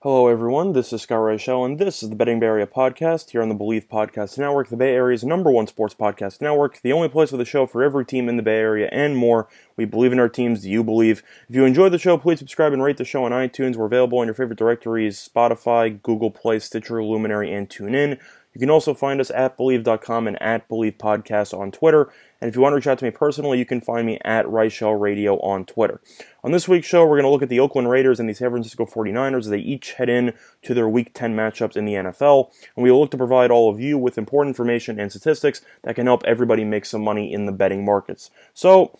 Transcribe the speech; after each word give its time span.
Hello, 0.00 0.28
everyone. 0.28 0.74
This 0.74 0.92
is 0.92 1.00
Scott 1.00 1.20
Reichel, 1.20 1.64
and 1.64 1.78
this 1.78 2.02
is 2.02 2.10
the 2.10 2.16
Betting 2.16 2.38
Bay 2.38 2.44
Area 2.44 2.66
podcast 2.66 3.30
here 3.30 3.40
on 3.40 3.48
the 3.48 3.54
Bleav 3.54 3.88
Podcast 3.88 4.36
Network, 4.36 4.68
the 4.68 4.76
Bay 4.76 4.92
Area's 4.92 5.24
number 5.24 5.50
one 5.50 5.66
sports 5.66 5.94
podcast 5.94 6.42
network, 6.42 6.82
the 6.82 6.92
only 6.92 7.08
place 7.08 7.32
with 7.32 7.40
a 7.40 7.46
show 7.46 7.64
for 7.64 7.82
every 7.82 8.04
team 8.04 8.28
in 8.28 8.36
the 8.36 8.42
Bay 8.42 8.58
Area 8.58 8.90
and 8.92 9.16
more. 9.16 9.48
We 9.74 9.86
believe 9.86 10.12
in 10.12 10.20
our 10.20 10.28
teams. 10.28 10.60
Do 10.60 10.70
you 10.70 10.84
believe? 10.84 11.22
If 11.48 11.56
you 11.56 11.64
enjoy 11.64 11.88
the 11.88 11.98
show, 11.98 12.18
please 12.18 12.38
subscribe 12.38 12.74
and 12.74 12.82
rate 12.82 12.98
the 12.98 13.06
show 13.06 13.24
on 13.24 13.32
iTunes. 13.32 13.76
We're 13.76 13.86
available 13.86 14.18
on 14.18 14.26
your 14.26 14.34
favorite 14.34 14.58
directories 14.58 15.26
Spotify, 15.34 16.02
Google 16.02 16.30
Play, 16.30 16.58
Stitcher, 16.58 17.02
Luminary, 17.02 17.50
and 17.50 17.66
TuneIn. 17.66 18.18
You 18.52 18.60
can 18.60 18.70
also 18.70 18.92
find 18.92 19.18
us 19.18 19.30
at 19.30 19.56
Bleav.com 19.56 20.28
and 20.28 20.40
at 20.42 20.68
Bleav 20.68 20.98
Podcast 20.98 21.58
on 21.58 21.72
Twitter. 21.72 22.10
And 22.40 22.48
if 22.48 22.54
you 22.54 22.60
want 22.60 22.72
to 22.72 22.76
reach 22.76 22.86
out 22.86 22.98
to 22.98 23.04
me 23.04 23.10
personally, 23.10 23.58
you 23.58 23.64
can 23.64 23.80
find 23.80 24.06
me 24.06 24.18
at 24.24 24.46
Reichel 24.46 25.00
Radio 25.00 25.38
on 25.40 25.64
Twitter. 25.64 26.00
On 26.44 26.52
this 26.52 26.68
week's 26.68 26.86
show, 26.86 27.02
we're 27.02 27.16
going 27.16 27.24
to 27.24 27.30
look 27.30 27.42
at 27.42 27.48
the 27.48 27.60
Oakland 27.60 27.88
Raiders 27.88 28.20
and 28.20 28.28
the 28.28 28.34
San 28.34 28.50
Francisco 28.50 28.84
49ers 28.84 29.40
as 29.40 29.48
they 29.48 29.58
each 29.58 29.94
head 29.94 30.08
in 30.08 30.34
to 30.62 30.74
their 30.74 30.88
Week 30.88 31.12
10 31.14 31.34
matchups 31.34 31.76
in 31.76 31.84
the 31.84 31.94
NFL. 31.94 32.50
And 32.76 32.82
we 32.82 32.90
will 32.90 33.00
look 33.00 33.10
to 33.12 33.16
provide 33.16 33.50
all 33.50 33.70
of 33.70 33.80
you 33.80 33.96
with 33.98 34.18
important 34.18 34.52
information 34.52 35.00
and 35.00 35.10
statistics 35.10 35.62
that 35.82 35.94
can 35.94 36.06
help 36.06 36.24
everybody 36.24 36.64
make 36.64 36.84
some 36.84 37.02
money 37.02 37.32
in 37.32 37.46
the 37.46 37.52
betting 37.52 37.84
markets. 37.84 38.30
So, 38.52 38.98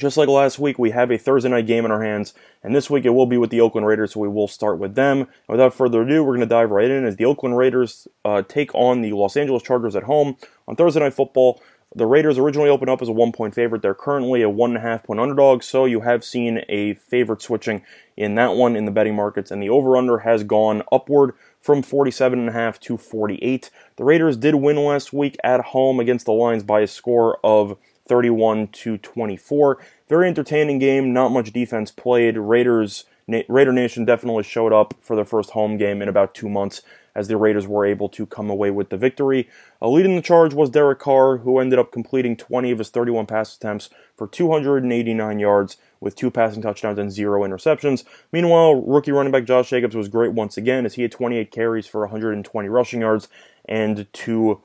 just 0.00 0.16
like 0.16 0.28
last 0.28 0.58
week, 0.58 0.78
we 0.78 0.92
have 0.92 1.10
a 1.10 1.18
Thursday 1.18 1.50
night 1.50 1.66
game 1.66 1.84
in 1.84 1.90
our 1.90 2.02
hands, 2.02 2.32
and 2.64 2.74
this 2.74 2.88
week 2.88 3.04
it 3.04 3.10
will 3.10 3.26
be 3.26 3.36
with 3.36 3.50
the 3.50 3.60
Oakland 3.60 3.86
Raiders, 3.86 4.14
so 4.14 4.20
we 4.20 4.28
will 4.28 4.48
start 4.48 4.78
with 4.78 4.94
them. 4.94 5.20
And 5.20 5.28
without 5.48 5.74
further 5.74 6.00
ado, 6.00 6.24
we're 6.24 6.36
going 6.36 6.40
to 6.40 6.46
dive 6.46 6.70
right 6.70 6.90
in 6.90 7.04
as 7.04 7.16
the 7.16 7.26
Oakland 7.26 7.58
Raiders 7.58 8.08
uh, 8.24 8.40
take 8.40 8.74
on 8.74 9.02
the 9.02 9.12
Los 9.12 9.36
Angeles 9.36 9.62
Chargers 9.62 9.94
at 9.94 10.04
home 10.04 10.38
on 10.66 10.74
Thursday 10.74 11.00
Night 11.00 11.12
Football. 11.12 11.60
The 11.92 12.06
Raiders 12.06 12.38
originally 12.38 12.70
opened 12.70 12.88
up 12.88 13.02
as 13.02 13.08
a 13.08 13.12
one 13.12 13.32
point 13.32 13.52
favorite. 13.52 13.82
They're 13.82 13.94
currently 13.94 14.42
a 14.42 14.48
one 14.48 14.70
and 14.70 14.78
a 14.78 14.80
half 14.80 15.02
point 15.02 15.18
underdog, 15.18 15.64
so 15.64 15.86
you 15.86 16.00
have 16.00 16.24
seen 16.24 16.62
a 16.68 16.94
favorite 16.94 17.42
switching 17.42 17.82
in 18.16 18.36
that 18.36 18.54
one 18.54 18.76
in 18.76 18.84
the 18.84 18.92
betting 18.92 19.16
markets, 19.16 19.50
and 19.50 19.60
the 19.60 19.70
over 19.70 19.96
under 19.96 20.18
has 20.18 20.44
gone 20.44 20.82
upward 20.92 21.34
from 21.60 21.82
47.5 21.82 22.78
to 22.78 22.96
48. 22.96 23.70
The 23.96 24.04
Raiders 24.04 24.36
did 24.36 24.54
win 24.54 24.76
last 24.76 25.12
week 25.12 25.36
at 25.42 25.60
home 25.60 25.98
against 25.98 26.26
the 26.26 26.32
Lions 26.32 26.62
by 26.62 26.80
a 26.80 26.86
score 26.86 27.38
of 27.42 27.76
31 28.06 28.68
to 28.68 28.96
24. 28.98 29.78
Very 30.08 30.28
entertaining 30.28 30.78
game, 30.78 31.12
not 31.12 31.32
much 31.32 31.52
defense 31.52 31.90
played. 31.90 32.36
Raiders 32.36 33.04
Raider 33.48 33.72
Nation 33.72 34.04
definitely 34.04 34.42
showed 34.42 34.72
up 34.72 34.94
for 35.00 35.14
their 35.16 35.24
first 35.24 35.50
home 35.50 35.76
game 35.76 36.02
in 36.02 36.08
about 36.08 36.34
two 36.34 36.48
months 36.48 36.82
as 37.14 37.28
the 37.28 37.36
Raiders 37.36 37.66
were 37.66 37.84
able 37.84 38.08
to 38.10 38.26
come 38.26 38.50
away 38.50 38.70
with 38.70 38.90
the 38.90 38.96
victory. 38.96 39.48
Uh, 39.80 39.88
leading 39.88 40.16
the 40.16 40.22
charge 40.22 40.54
was 40.54 40.70
Derek 40.70 40.98
Carr, 40.98 41.38
who 41.38 41.58
ended 41.58 41.78
up 41.78 41.92
completing 41.92 42.36
20 42.36 42.70
of 42.70 42.78
his 42.78 42.90
31 42.90 43.26
pass 43.26 43.56
attempts 43.56 43.90
for 44.16 44.26
289 44.26 45.38
yards 45.38 45.76
with 46.00 46.16
two 46.16 46.30
passing 46.30 46.62
touchdowns 46.62 46.98
and 46.98 47.12
zero 47.12 47.42
interceptions. 47.42 48.04
Meanwhile, 48.32 48.74
rookie 48.82 49.12
running 49.12 49.32
back 49.32 49.44
Josh 49.44 49.70
Jacobs 49.70 49.96
was 49.96 50.08
great 50.08 50.32
once 50.32 50.56
again 50.56 50.86
as 50.86 50.94
he 50.94 51.02
had 51.02 51.12
28 51.12 51.50
carries 51.50 51.86
for 51.86 52.00
120 52.00 52.68
rushing 52.68 53.00
yards 53.00 53.28
and 53.66 54.06
two 54.12 54.60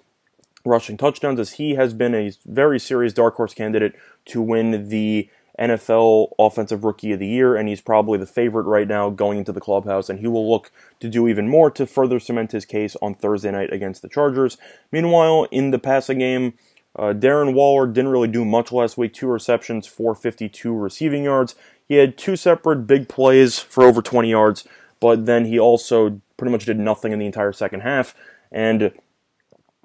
rushing 0.66 0.98
touchdowns 0.98 1.40
as 1.40 1.54
he 1.54 1.76
has 1.76 1.94
been 1.94 2.16
a 2.16 2.32
very 2.46 2.80
serious 2.80 3.14
dark 3.14 3.36
horse 3.36 3.54
candidate 3.54 3.94
to 4.26 4.42
win 4.42 4.90
the 4.90 5.30
NFL 5.60 6.34
Offensive 6.38 6.84
Rookie 6.84 7.14
of 7.14 7.20
the 7.20 7.28
Year, 7.28 7.56
and 7.56 7.70
he's 7.70 7.82
probably 7.82 8.18
the 8.18 8.26
favorite 8.26 8.66
right 8.66 8.88
now 8.88 9.10
going 9.10 9.38
into 9.38 9.52
the 9.52 9.62
clubhouse, 9.62 10.10
and 10.10 10.20
he 10.20 10.28
will 10.28 10.50
look 10.50 10.72
to 11.00 11.10
do 11.10 11.28
even 11.28 11.48
more 11.48 11.72
to 11.72 11.86
further 11.86 12.20
cement 12.20 12.52
his 12.52 12.66
case 12.66 12.96
on 13.02 13.16
Thursday 13.16 13.52
night 13.52 13.72
against 13.72 14.02
the 14.02 14.10
Chargers. 14.10 14.58
Meanwhile, 14.92 15.48
in 15.52 15.72
the 15.72 15.80
passing 15.80 16.20
game, 16.20 16.54
uh, 16.98 17.14
Darren 17.14 17.54
Waller 17.54 17.88
didn't 17.88 18.12
really 18.12 18.28
do 18.28 18.46
much 18.46 18.72
last 18.72 18.98
week. 18.98 19.14
Two 19.14 19.28
receptions, 19.28 19.88
452 19.88 20.74
receiving 20.74 21.24
yards. 21.24 21.56
He 21.88 21.96
had 21.96 22.18
two 22.18 22.36
separate 22.36 22.88
big 22.88 23.08
plays 23.08 23.60
for 23.60 23.84
over 23.84 24.02
20 24.02 24.30
yards, 24.30 24.68
but 25.00 25.26
then 25.26 25.46
he 25.46 25.60
also 25.60 26.22
pretty 26.38 26.52
much 26.52 26.66
did 26.66 26.80
nothing 26.80 27.12
in 27.12 27.20
the 27.20 27.26
entire 27.26 27.54
second 27.54 27.82
half. 27.82 28.16
And 28.52 28.92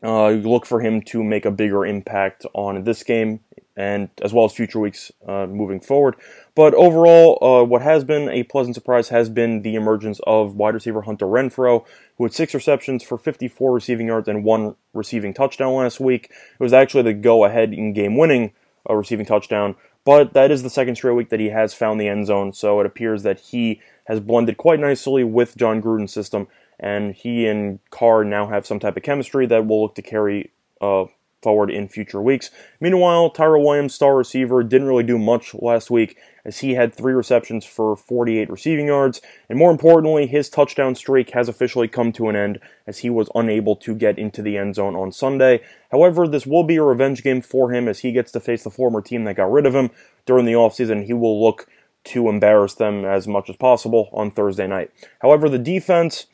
uh, 0.02 0.30
look 0.30 0.64
for 0.64 0.80
him 0.80 1.02
to 1.02 1.22
make 1.22 1.44
a 1.44 1.50
bigger 1.50 1.84
impact 1.84 2.46
on 2.54 2.84
this 2.84 3.02
game 3.02 3.40
and 3.76 4.10
as 4.22 4.32
well 4.32 4.44
as 4.44 4.52
future 4.52 4.78
weeks 4.78 5.10
uh, 5.26 5.46
moving 5.46 5.80
forward. 5.80 6.16
But 6.54 6.74
overall, 6.74 7.38
uh, 7.42 7.64
what 7.64 7.82
has 7.82 8.04
been 8.04 8.28
a 8.28 8.42
pleasant 8.42 8.74
surprise 8.74 9.08
has 9.08 9.30
been 9.30 9.62
the 9.62 9.74
emergence 9.74 10.20
of 10.26 10.54
wide 10.54 10.74
receiver 10.74 11.02
Hunter 11.02 11.26
Renfrow, 11.26 11.84
who 12.18 12.24
had 12.24 12.34
six 12.34 12.54
receptions 12.54 13.02
for 13.02 13.16
54 13.16 13.72
receiving 13.72 14.06
yards 14.06 14.28
and 14.28 14.44
one 14.44 14.76
receiving 14.92 15.32
touchdown 15.32 15.74
last 15.74 16.00
week. 16.00 16.30
It 16.30 16.62
was 16.62 16.72
actually 16.72 17.04
the 17.04 17.14
go-ahead 17.14 17.72
in 17.72 17.92
game-winning 17.92 18.52
uh, 18.88 18.94
receiving 18.94 19.26
touchdown, 19.26 19.76
but 20.04 20.32
that 20.32 20.50
is 20.50 20.62
the 20.62 20.70
second 20.70 20.96
straight 20.96 21.14
week 21.14 21.30
that 21.30 21.40
he 21.40 21.50
has 21.50 21.74
found 21.74 22.00
the 22.00 22.08
end 22.08 22.26
zone. 22.26 22.52
So 22.52 22.80
it 22.80 22.86
appears 22.86 23.22
that 23.22 23.40
he 23.40 23.80
has 24.04 24.20
blended 24.20 24.56
quite 24.56 24.80
nicely 24.80 25.24
with 25.24 25.56
Jon 25.56 25.80
Gruden's 25.80 26.12
system 26.12 26.48
and 26.80 27.14
he 27.14 27.46
and 27.46 27.78
Carr 27.90 28.24
now 28.24 28.46
have 28.46 28.66
some 28.66 28.80
type 28.80 28.96
of 28.96 29.02
chemistry 29.02 29.46
that 29.46 29.66
will 29.66 29.82
look 29.82 29.94
to 29.94 30.02
carry 30.02 30.50
uh, 30.80 31.04
forward 31.42 31.70
in 31.70 31.88
future 31.88 32.20
weeks. 32.20 32.50
Meanwhile, 32.80 33.30
Tyrell 33.30 33.64
Williams, 33.64 33.94
star 33.94 34.16
receiver, 34.16 34.62
didn't 34.62 34.88
really 34.88 35.02
do 35.02 35.18
much 35.18 35.54
last 35.54 35.90
week 35.90 36.18
as 36.44 36.58
he 36.58 36.74
had 36.74 36.94
three 36.94 37.12
receptions 37.12 37.64
for 37.64 37.96
48 37.96 38.50
receiving 38.50 38.86
yards, 38.86 39.20
and 39.48 39.58
more 39.58 39.70
importantly, 39.70 40.26
his 40.26 40.48
touchdown 40.48 40.94
streak 40.94 41.30
has 41.30 41.48
officially 41.48 41.88
come 41.88 42.12
to 42.12 42.28
an 42.28 42.36
end 42.36 42.58
as 42.86 42.98
he 42.98 43.10
was 43.10 43.30
unable 43.34 43.76
to 43.76 43.94
get 43.94 44.18
into 44.18 44.42
the 44.42 44.56
end 44.56 44.74
zone 44.74 44.96
on 44.96 45.12
Sunday. 45.12 45.60
However, 45.90 46.26
this 46.26 46.46
will 46.46 46.64
be 46.64 46.76
a 46.76 46.82
revenge 46.82 47.22
game 47.22 47.42
for 47.42 47.72
him 47.72 47.88
as 47.88 48.00
he 48.00 48.12
gets 48.12 48.32
to 48.32 48.40
face 48.40 48.64
the 48.64 48.70
former 48.70 49.02
team 49.02 49.24
that 49.24 49.36
got 49.36 49.52
rid 49.52 49.66
of 49.66 49.74
him 49.74 49.90
during 50.24 50.46
the 50.46 50.52
offseason. 50.52 51.04
He 51.04 51.12
will 51.12 51.42
look 51.42 51.66
to 52.02 52.28
embarrass 52.28 52.74
them 52.74 53.04
as 53.04 53.28
much 53.28 53.50
as 53.50 53.56
possible 53.56 54.08
on 54.12 54.30
Thursday 54.30 54.66
night. 54.66 54.90
However, 55.20 55.48
the 55.48 55.58
defense 55.58 56.26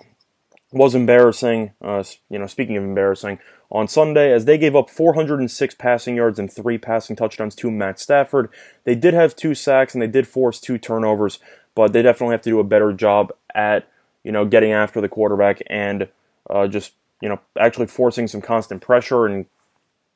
was 0.73 0.95
embarrassing. 0.95 1.73
Uh, 1.83 2.05
you 2.29 2.39
know, 2.39 2.47
speaking 2.47 2.77
of 2.77 2.85
embarrassing, 2.85 3.39
on 3.71 3.89
Sunday, 3.89 4.33
as 4.33 4.45
they 4.45 4.59
gave 4.59 4.77
up 4.77 4.89
406 4.89 5.75
passing 5.75 6.17
yards 6.17 6.39
and 6.39 6.53
three 6.53 6.79
passing 6.79 7.17
touchdowns 7.17 7.55
to 7.57 7.71
Matt 7.71 7.99
Stafford. 7.99 8.49
They 8.85 8.95
did 8.95 9.15
have 9.15 9.35
two 9.35 9.55
sacks 9.55 9.95
and 9.95 10.03
they 10.03 10.07
did 10.07 10.29
force 10.29 10.61
two 10.61 10.79
turnovers, 10.79 11.39
but 11.75 11.93
they 11.93 12.03
definitely 12.03 12.35
have 12.35 12.43
to 12.43 12.51
do 12.51 12.61
a 12.61 12.65
better 12.65 12.93
job 12.93 13.33
at 13.55 13.89
you 14.23 14.33
know 14.33 14.45
getting 14.45 14.73
after 14.73 15.01
the 15.01 15.09
quarterback 15.09 15.63
and 15.69 16.09
uh, 16.51 16.67
just 16.67 16.93
you 17.21 17.29
know 17.29 17.41
actually 17.59 17.87
forcing 17.87 18.27
some 18.27 18.41
constant 18.41 18.83
pressure 18.83 19.27
and 19.27 19.47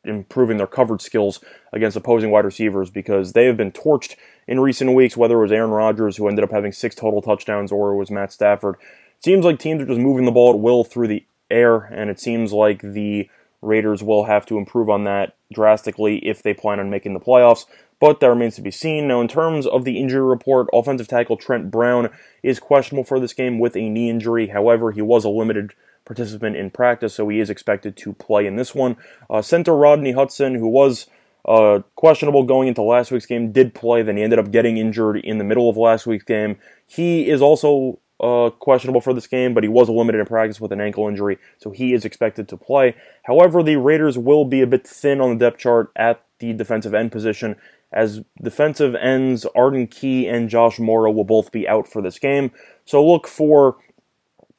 improving 0.04 0.56
their 0.56 0.66
coverage 0.66 1.02
skills 1.02 1.40
against 1.72 1.96
opposing 1.96 2.30
wide 2.30 2.44
receivers 2.44 2.88
because 2.88 3.34
they 3.34 3.44
have 3.44 3.56
been 3.56 3.72
torched 3.72 4.16
in 4.46 4.58
recent 4.58 4.94
weeks, 4.94 5.16
whether 5.16 5.38
it 5.38 5.42
was 5.42 5.52
Aaron 5.52 5.70
Rodgers 5.70 6.16
who 6.16 6.26
ended 6.26 6.42
up 6.42 6.50
having 6.50 6.72
six 6.72 6.94
total 6.94 7.20
touchdowns 7.20 7.70
or 7.70 7.92
it 7.92 7.96
was 7.96 8.10
Matt 8.10 8.32
Stafford 8.32 8.76
it 9.20 9.24
seems 9.24 9.44
like 9.44 9.58
teams 9.58 9.82
are 9.82 9.86
just 9.86 10.00
moving 10.00 10.24
the 10.24 10.32
ball 10.32 10.54
at 10.54 10.60
will 10.60 10.82
through 10.82 11.08
the 11.08 11.26
air, 11.50 11.76
and 11.76 12.08
it 12.08 12.18
seems 12.18 12.54
like 12.54 12.80
the 12.80 13.28
Raiders 13.62 14.03
will 14.03 14.25
have 14.25 14.47
to 14.47 14.59
improve 14.59 14.88
on 14.88 15.04
that 15.04 15.37
drastically 15.53 16.19
if 16.19 16.43
they 16.43 16.54
plan 16.54 16.81
on 16.81 16.91
making 16.91 17.15
the 17.15 17.21
playoffs, 17.21 17.66
but 17.98 18.21
that 18.21 18.28
remains 18.28 18.56
to 18.56 18.62
be 18.62 18.71
seen. 18.71 19.09
Now, 19.09 19.21
in 19.21 19.28
terms 19.28 19.66
of 19.66 19.84
the 19.84 19.98
injury 19.98 20.22
report, 20.22 20.69
offensive 20.72 21.09
tackle 21.09 21.37
Trent 21.37 21.71
Brown 21.71 22.09
is 22.43 22.59
questionable 22.59 23.04
for 23.04 23.21
this 23.21 23.34
game 23.34 23.59
with 23.59 23.77
a 23.77 23.89
knee 23.89 24.09
injury. 24.09 24.48
However, 24.48 24.92
he 24.92 25.03
was 25.03 25.24
a 25.24 25.28
limited 25.28 25.74
participant 26.04 26.57
in 26.57 26.71
practice, 26.71 27.15
so 27.15 27.28
he 27.28 27.41
is 27.41 27.51
expected 27.51 27.97
to 27.98 28.15
play 28.15 28.47
in 28.47 28.57
this 28.57 28.74
one. 28.74 28.97
Uh, 29.28 29.42
center 29.42 29.77
Rodney 29.77 30.13
Hudson, 30.13 30.54
who 30.54 30.68
was 30.68 31.06
uh, 31.45 31.80
questionable 31.95 32.42
going 32.42 32.68
into 32.68 32.83
last 32.83 33.10
week's 33.10 33.27
game, 33.27 33.53
did 33.53 33.74
play. 33.74 34.03
Then 34.03 34.16
he 34.16 34.22
ended 34.22 34.39
up 34.39 34.51
getting 34.51 34.78
injured 34.78 35.18
in 35.18 35.39
the 35.39 35.45
middle 35.45 35.68
of 35.68 35.77
last 35.77 36.06
week's 36.06 36.24
game. 36.24 36.56
He 36.86 37.28
is 37.28 37.42
also 37.42 37.98
uh, 38.20 38.50
questionable 38.50 39.00
for 39.00 39.14
this 39.14 39.26
game, 39.26 39.54
but 39.54 39.64
he 39.64 39.68
was 39.68 39.88
limited 39.88 40.20
in 40.20 40.26
practice 40.26 40.60
with 40.60 40.72
an 40.72 40.80
ankle 40.80 41.08
injury, 41.08 41.38
so 41.58 41.70
he 41.70 41.92
is 41.94 42.04
expected 42.04 42.48
to 42.48 42.56
play. 42.56 42.94
However, 43.24 43.62
the 43.62 43.76
Raiders 43.76 44.18
will 44.18 44.44
be 44.44 44.60
a 44.60 44.66
bit 44.66 44.86
thin 44.86 45.20
on 45.20 45.30
the 45.30 45.44
depth 45.44 45.58
chart 45.58 45.90
at 45.96 46.22
the 46.38 46.52
defensive 46.52 46.94
end 46.94 47.12
position, 47.12 47.56
as 47.92 48.22
defensive 48.42 48.94
ends 48.94 49.46
Arden 49.56 49.86
Key 49.86 50.28
and 50.28 50.48
Josh 50.48 50.78
Mauro 50.78 51.10
will 51.10 51.24
both 51.24 51.50
be 51.50 51.66
out 51.66 51.88
for 51.88 52.02
this 52.02 52.18
game. 52.18 52.50
So 52.84 53.04
look 53.04 53.26
for 53.26 53.76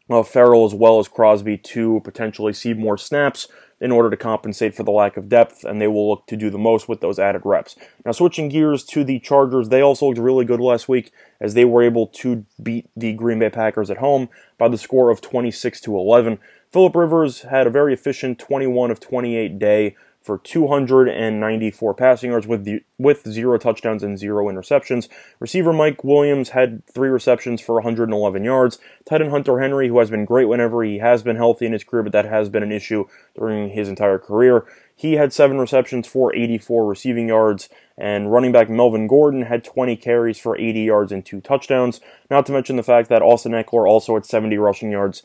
uh, 0.09 0.23
Ferrell 0.23 0.65
as 0.65 0.73
well 0.73 0.99
as 0.99 1.07
Crosby 1.07 1.57
to 1.57 2.01
potentially 2.03 2.53
see 2.53 2.73
more 2.73 2.97
snaps 2.97 3.47
in 3.81 3.91
order 3.91 4.11
to 4.11 4.15
compensate 4.15 4.75
for 4.75 4.83
the 4.83 4.91
lack 4.91 5.17
of 5.17 5.27
depth, 5.27 5.63
and 5.63 5.81
they 5.81 5.87
will 5.87 6.07
look 6.07 6.27
to 6.27 6.37
do 6.37 6.51
the 6.51 6.57
most 6.57 6.87
with 6.87 7.01
those 7.01 7.17
added 7.17 7.41
reps. 7.43 7.75
Now, 8.05 8.11
switching 8.11 8.47
gears 8.47 8.83
to 8.85 9.03
the 9.03 9.19
Chargers, 9.19 9.69
they 9.69 9.81
also 9.81 10.05
looked 10.07 10.19
really 10.19 10.45
good 10.45 10.61
last 10.61 10.87
week 10.87 11.11
as 11.41 11.55
they 11.55 11.65
were 11.65 11.81
able 11.81 12.05
to 12.07 12.45
beat 12.61 12.89
the 12.95 13.13
Green 13.13 13.39
Bay 13.39 13.49
Packers 13.49 13.89
at 13.89 13.97
home 13.97 14.29
by 14.59 14.69
the 14.69 14.77
score 14.77 15.09
of 15.09 15.19
26 15.19 15.81
to 15.81 15.97
11. 15.97 16.37
Philip 16.71 16.95
Rivers 16.95 17.41
had 17.41 17.67
a 17.67 17.71
very 17.71 17.93
efficient 17.93 18.39
21 18.39 18.91
of 18.91 18.99
28 18.99 19.59
day 19.59 19.95
for 20.21 20.37
294 20.37 21.93
passing 21.95 22.29
yards 22.29 22.45
with 22.45 22.63
the, 22.63 22.83
with 22.99 23.27
zero 23.27 23.57
touchdowns 23.57 24.03
and 24.03 24.17
zero 24.17 24.45
interceptions. 24.45 25.09
Receiver 25.39 25.73
Mike 25.73 26.03
Williams 26.03 26.49
had 26.49 26.85
three 26.85 27.09
receptions 27.09 27.59
for 27.59 27.75
111 27.75 28.43
yards. 28.43 28.79
Tight 29.05 29.21
end 29.21 29.31
Hunter 29.31 29.59
Henry, 29.59 29.87
who 29.87 29.97
has 29.99 30.11
been 30.11 30.25
great 30.25 30.45
whenever 30.45 30.83
he 30.83 30.99
has 30.99 31.23
been 31.23 31.35
healthy 31.37 31.65
in 31.65 31.73
his 31.73 31.83
career, 31.83 32.03
but 32.03 32.11
that 32.11 32.25
has 32.25 32.49
been 32.49 32.63
an 32.63 32.71
issue 32.71 33.05
during 33.35 33.69
his 33.69 33.89
entire 33.89 34.19
career. 34.19 34.65
He 34.95 35.13
had 35.13 35.33
seven 35.33 35.57
receptions 35.57 36.07
for 36.07 36.35
84 36.35 36.85
receiving 36.85 37.27
yards, 37.27 37.69
and 37.97 38.31
running 38.31 38.51
back 38.51 38.69
Melvin 38.69 39.07
Gordon 39.07 39.41
had 39.43 39.63
20 39.63 39.95
carries 39.95 40.37
for 40.37 40.55
80 40.55 40.81
yards 40.81 41.11
and 41.11 41.25
two 41.25 41.41
touchdowns. 41.41 41.99
Not 42.29 42.45
to 42.45 42.51
mention 42.51 42.75
the 42.75 42.83
fact 42.83 43.09
that 43.09 43.23
Austin 43.23 43.53
Ekeler 43.53 43.89
also 43.89 44.13
had 44.13 44.27
70 44.27 44.57
rushing 44.59 44.91
yards 44.91 45.23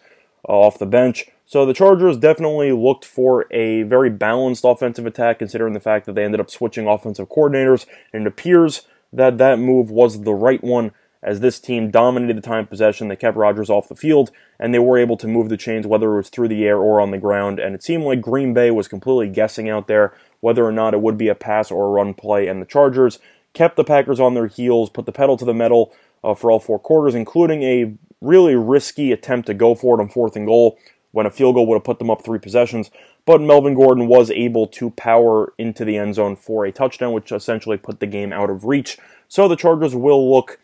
off 0.55 0.79
the 0.79 0.87
bench. 0.87 1.27
So 1.45 1.65
the 1.65 1.75
Chargers 1.75 2.17
definitely 2.17 2.73
looked 2.73 3.05
for 3.05 3.47
a 3.53 3.85
very 3.85 4.11
balanced 4.11 4.65
offensive 4.65 5.07
attack, 5.07 5.39
considering 5.39 5.75
the 5.75 5.81
fact 5.81 6.07
that 6.07 6.15
they 6.15 6.25
ended 6.25 6.41
up 6.41 6.51
switching 6.51 6.89
offensive 6.89 7.29
coordinators, 7.29 7.87
and 8.13 8.23
it 8.23 8.27
appears 8.27 8.83
that 9.13 9.39
that 9.39 9.59
move 9.59 9.91
was 9.91 10.23
the 10.23 10.35
right 10.35 10.63
one. 10.63 10.93
As 11.23 11.41
this 11.41 11.59
team 11.59 11.91
dominated 11.91 12.37
the 12.37 12.43
time 12.43 12.67
possession, 12.67 13.09
they 13.09 13.17
kept 13.17 13.37
Rodgers 13.37 13.71
off 13.71 13.89
the 13.89 13.97
field, 13.97 14.31
and 14.61 14.73
they 14.75 14.79
were 14.79 14.99
able 14.99 15.17
to 15.17 15.27
move 15.29 15.49
the 15.49 15.57
chains, 15.57 15.87
whether 15.87 16.13
it 16.13 16.17
was 16.17 16.29
through 16.29 16.49
the 16.49 16.65
air 16.65 16.79
or 16.79 17.01
on 17.01 17.11
the 17.11 17.19
ground. 17.19 17.59
And 17.59 17.75
it 17.75 17.83
seemed 17.83 18.05
like 18.05 18.21
Green 18.21 18.53
Bay 18.53 18.71
was 18.71 18.87
completely 18.87 19.29
guessing 19.29 19.69
out 19.69 19.89
there 19.89 20.15
whether 20.41 20.65
or 20.65 20.73
not 20.73 20.95
it 20.95 21.01
would 21.01 21.17
be 21.17 21.29
a 21.29 21.35
pass 21.35 21.71
or 21.71 21.87
a 21.87 21.91
run 21.91 22.15
play. 22.15 22.47
And 22.47 22.61
the 22.61 22.67
Chargers 22.67 23.19
kept 23.55 23.77
the 23.77 23.85
Packers 23.85 24.21
on 24.21 24.35
their 24.35 24.47
heels, 24.47 24.91
put 24.91 25.07
the 25.07 25.13
pedal 25.13 25.37
to 25.37 25.45
the 25.45 25.55
metal 25.55 25.93
uh, 26.23 26.35
for 26.35 26.51
all 26.51 26.61
four 26.61 26.79
quarters, 26.79 27.15
including 27.15 27.63
a 27.63 27.95
really 28.21 28.55
risky 28.55 29.13
attempt 29.13 29.47
to 29.47 29.55
go 29.55 29.75
for 29.75 29.99
it 29.99 30.03
on 30.03 30.09
fourth 30.09 30.37
and 30.37 30.47
goal 30.47 30.79
when 31.13 31.27
a 31.27 31.31
field 31.31 31.55
goal 31.55 31.67
would 31.67 31.77
have 31.77 31.85
put 31.85 31.99
them 31.99 32.11
up 32.11 32.23
three 32.23 32.39
possessions. 32.39 32.91
But 33.25 33.41
Melvin 33.41 33.75
Gordon 33.75 34.07
was 34.07 34.31
able 34.31 34.67
to 34.69 34.91
power 34.91 35.53
into 35.59 35.85
the 35.85 35.97
end 35.97 36.15
zone 36.15 36.37
for 36.37 36.65
a 36.65 36.73
touchdown, 36.73 37.13
which 37.13 37.33
essentially 37.33 37.77
put 37.77 38.01
the 38.01 38.07
game 38.07 38.33
out 38.33 38.51
of 38.51 38.65
reach. 38.65 38.99
So 39.29 39.49
the 39.49 39.57
Chargers 39.57 39.95
will 39.95 40.33
look 40.33 40.61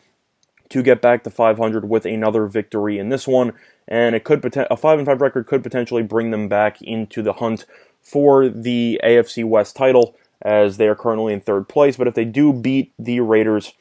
to 0.69 0.83
get 0.83 1.03
back 1.03 1.25
to 1.25 1.31
500 1.31 1.89
with 1.89 2.07
another 2.07 2.47
victory 2.47 2.99
in 2.99 3.09
this 3.09 3.27
one, 3.27 3.53
and 3.89 4.15
it 4.15 4.25
could 4.25 4.45
a 4.71 4.77
five 4.77 4.99
and 4.99 5.07
five 5.07 5.21
record 5.21 5.47
could 5.47 5.63
potentially 5.63 6.03
bring 6.03 6.31
them 6.31 6.49
back 6.49 6.81
into 6.81 7.23
the 7.23 7.35
hunt 7.35 7.67
for 8.01 8.49
the 8.49 9.01
AFC 9.05 9.45
West 9.45 9.77
title, 9.77 10.17
as 10.41 10.77
they 10.77 10.89
are 10.89 10.95
currently 10.95 11.33
in 11.33 11.41
third 11.41 11.69
place. 11.69 11.97
But 11.97 12.09
if 12.09 12.15
they 12.15 12.25
do 12.25 12.53
beat 12.53 12.93
the 12.99 13.21
Raiders, 13.21 13.75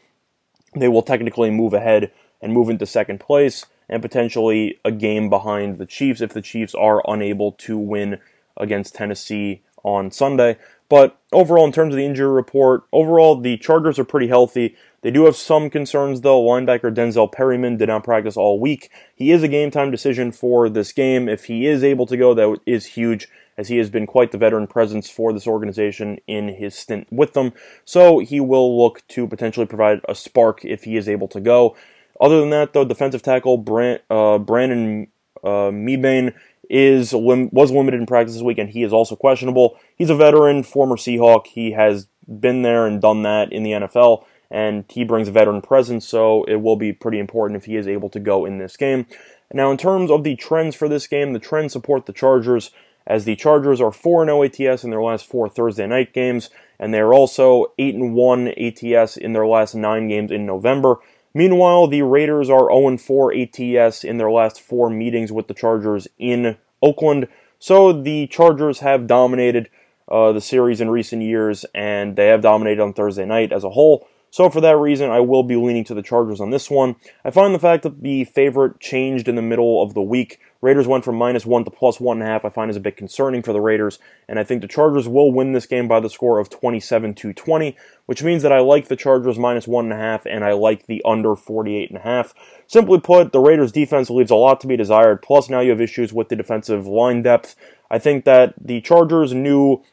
they 0.75 0.87
will 0.87 1.01
technically 1.01 1.49
move 1.49 1.73
ahead 1.73 2.11
and 2.41 2.53
move 2.53 2.69
into 2.69 2.85
second 2.85 3.19
place 3.19 3.65
and 3.89 4.01
potentially 4.01 4.79
a 4.85 4.91
game 4.91 5.29
behind 5.29 5.77
the 5.77 5.85
Chiefs 5.85 6.21
if 6.21 6.33
the 6.33 6.41
Chiefs 6.41 6.73
are 6.73 7.03
unable 7.07 7.51
to 7.53 7.77
win 7.77 8.19
against 8.57 8.95
Tennessee 8.95 9.61
on 9.83 10.11
Sunday. 10.11 10.57
But 10.89 11.17
overall, 11.31 11.65
in 11.65 11.71
terms 11.71 11.93
of 11.93 11.97
the 11.97 12.05
injury 12.05 12.29
report, 12.29 12.83
overall, 12.91 13.39
the 13.39 13.57
Chargers 13.57 13.97
are 13.97 14.03
pretty 14.03 14.27
healthy. 14.27 14.75
They 15.01 15.11
do 15.11 15.25
have 15.25 15.35
some 15.35 15.69
concerns, 15.69 16.21
though. 16.21 16.41
Linebacker 16.41 16.93
Denzel 16.93 17.31
Perryman 17.31 17.77
did 17.77 17.87
not 17.87 18.03
practice 18.03 18.35
all 18.35 18.59
week. 18.59 18.91
He 19.15 19.31
is 19.31 19.41
a 19.41 19.47
game 19.47 19.71
time 19.71 19.89
decision 19.89 20.31
for 20.31 20.69
this 20.69 20.91
game. 20.91 21.29
If 21.29 21.45
he 21.45 21.65
is 21.65 21.83
able 21.83 22.05
to 22.07 22.17
go, 22.17 22.33
that 22.33 22.59
is 22.65 22.87
huge, 22.87 23.29
as 23.57 23.69
he 23.69 23.77
has 23.77 23.89
been 23.89 24.05
quite 24.05 24.31
the 24.31 24.37
veteran 24.37 24.67
presence 24.67 25.09
for 25.09 25.31
this 25.31 25.47
organization 25.47 26.19
in 26.27 26.49
his 26.49 26.75
stint 26.75 27.07
with 27.09 27.33
them. 27.33 27.53
So 27.85 28.19
he 28.19 28.39
will 28.39 28.77
look 28.77 29.07
to 29.09 29.27
potentially 29.27 29.65
provide 29.65 30.01
a 30.09 30.13
spark 30.13 30.65
if 30.65 30.83
he 30.83 30.97
is 30.97 31.07
able 31.07 31.29
to 31.29 31.39
go. 31.39 31.75
Other 32.19 32.39
than 32.39 32.49
that, 32.51 32.73
though, 32.73 32.85
defensive 32.85 33.21
tackle 33.21 33.57
Brand, 33.57 34.01
uh, 34.09 34.37
Brandon 34.37 35.07
uh, 35.43 35.71
Mebane 35.71 36.33
is 36.69 37.13
lim- 37.13 37.49
was 37.51 37.71
limited 37.71 37.99
in 37.99 38.05
practice 38.05 38.35
this 38.35 38.43
week, 38.43 38.57
and 38.57 38.69
he 38.69 38.83
is 38.83 38.93
also 38.93 39.15
questionable. 39.15 39.77
He's 39.95 40.09
a 40.09 40.15
veteran, 40.15 40.63
former 40.63 40.95
Seahawk. 40.95 41.47
He 41.47 41.71
has 41.71 42.07
been 42.27 42.61
there 42.61 42.87
and 42.87 43.01
done 43.01 43.23
that 43.23 43.51
in 43.51 43.63
the 43.63 43.71
NFL, 43.71 44.25
and 44.49 44.85
he 44.89 45.03
brings 45.03 45.27
a 45.27 45.31
veteran 45.31 45.61
presence, 45.61 46.07
so 46.07 46.43
it 46.45 46.61
will 46.61 46.77
be 46.77 46.93
pretty 46.93 47.19
important 47.19 47.57
if 47.57 47.65
he 47.65 47.75
is 47.75 47.87
able 47.87 48.09
to 48.09 48.19
go 48.19 48.45
in 48.45 48.57
this 48.57 48.77
game. 48.77 49.05
Now, 49.53 49.69
in 49.71 49.77
terms 49.77 50.09
of 50.09 50.23
the 50.23 50.35
trends 50.35 50.75
for 50.75 50.87
this 50.87 51.07
game, 51.07 51.33
the 51.33 51.39
trends 51.39 51.73
support 51.73 52.05
the 52.05 52.13
Chargers, 52.13 52.71
as 53.05 53.25
the 53.25 53.35
Chargers 53.35 53.81
are 53.81 53.91
4 53.91 54.25
0 54.25 54.43
ATS 54.43 54.83
in 54.83 54.91
their 54.91 55.01
last 55.01 55.25
four 55.25 55.49
Thursday 55.49 55.87
night 55.87 56.13
games, 56.13 56.49
and 56.79 56.93
they 56.93 56.99
are 56.99 57.13
also 57.13 57.73
8 57.77 57.95
1 57.97 58.47
ATS 58.47 59.17
in 59.17 59.33
their 59.33 59.47
last 59.47 59.75
nine 59.75 60.07
games 60.07 60.31
in 60.31 60.45
November. 60.45 60.97
Meanwhile, 61.33 61.87
the 61.87 62.01
Raiders 62.01 62.49
are 62.49 62.69
0 62.69 62.97
4 62.97 63.33
ATS 63.33 64.03
in 64.03 64.17
their 64.17 64.31
last 64.31 64.59
four 64.59 64.89
meetings 64.89 65.31
with 65.31 65.47
the 65.47 65.53
Chargers 65.53 66.07
in 66.17 66.57
Oakland. 66.81 67.27
So 67.59 67.93
the 67.93 68.27
Chargers 68.27 68.79
have 68.79 69.07
dominated 69.07 69.69
uh, 70.09 70.31
the 70.33 70.41
series 70.41 70.81
in 70.81 70.89
recent 70.89 71.21
years, 71.21 71.65
and 71.73 72.15
they 72.15 72.27
have 72.27 72.41
dominated 72.41 72.81
on 72.81 72.93
Thursday 72.93 73.25
night 73.25 73.53
as 73.53 73.63
a 73.63 73.69
whole. 73.69 74.07
So 74.29 74.49
for 74.49 74.61
that 74.61 74.77
reason, 74.77 75.09
I 75.09 75.19
will 75.19 75.43
be 75.43 75.55
leaning 75.55 75.83
to 75.85 75.93
the 75.93 76.01
Chargers 76.01 76.41
on 76.41 76.49
this 76.49 76.69
one. 76.69 76.95
I 77.23 77.31
find 77.31 77.53
the 77.53 77.59
fact 77.59 77.83
that 77.83 78.01
the 78.01 78.23
favorite 78.25 78.79
changed 78.79 79.27
in 79.27 79.35
the 79.35 79.41
middle 79.41 79.83
of 79.83 79.93
the 79.93 80.01
week. 80.01 80.39
Raiders 80.61 80.87
went 80.87 81.03
from 81.03 81.15
minus 81.15 81.45
one 81.45 81.63
to 81.65 81.71
plus 81.71 81.99
one 81.99 82.21
and 82.21 82.23
a 82.23 82.31
half. 82.31 82.45
I 82.45 82.49
find 82.49 82.69
is 82.69 82.77
a 82.77 82.81
bit 82.81 82.95
concerning 82.95 83.41
for 83.41 83.51
the 83.51 83.61
Raiders, 83.61 83.97
and 84.27 84.37
I 84.37 84.43
think 84.43 84.61
the 84.61 84.67
Chargers 84.67 85.07
will 85.07 85.31
win 85.31 85.53
this 85.53 85.65
game 85.65 85.87
by 85.87 85.99
the 85.99 86.09
score 86.09 86.39
of 86.39 86.49
27 86.49 87.15
to 87.15 87.33
20, 87.33 87.75
which 88.05 88.21
means 88.21 88.43
that 88.43 88.51
I 88.51 88.59
like 88.59 88.87
the 88.87 88.95
Chargers 88.95 89.39
minus 89.39 89.67
one 89.67 89.85
and 89.85 89.93
a 89.93 89.97
half, 89.97 90.25
and 90.25 90.43
I 90.43 90.53
like 90.53 90.85
the 90.85 91.01
under 91.03 91.35
48 91.35 91.89
and 91.89 91.97
a 91.97 92.03
half. 92.03 92.33
Simply 92.67 92.99
put, 92.99 93.31
the 93.31 93.39
Raiders 93.39 93.71
defense 93.71 94.09
leaves 94.09 94.31
a 94.31 94.35
lot 94.35 94.61
to 94.61 94.67
be 94.67 94.77
desired. 94.77 95.21
Plus, 95.23 95.49
now 95.49 95.61
you 95.61 95.71
have 95.71 95.81
issues 95.81 96.13
with 96.13 96.29
the 96.29 96.35
defensive 96.35 96.85
line 96.85 97.23
depth. 97.23 97.55
I 97.89 97.97
think 97.97 98.25
that 98.25 98.53
the 98.59 98.81
Chargers' 98.81 99.33
new 99.33 99.83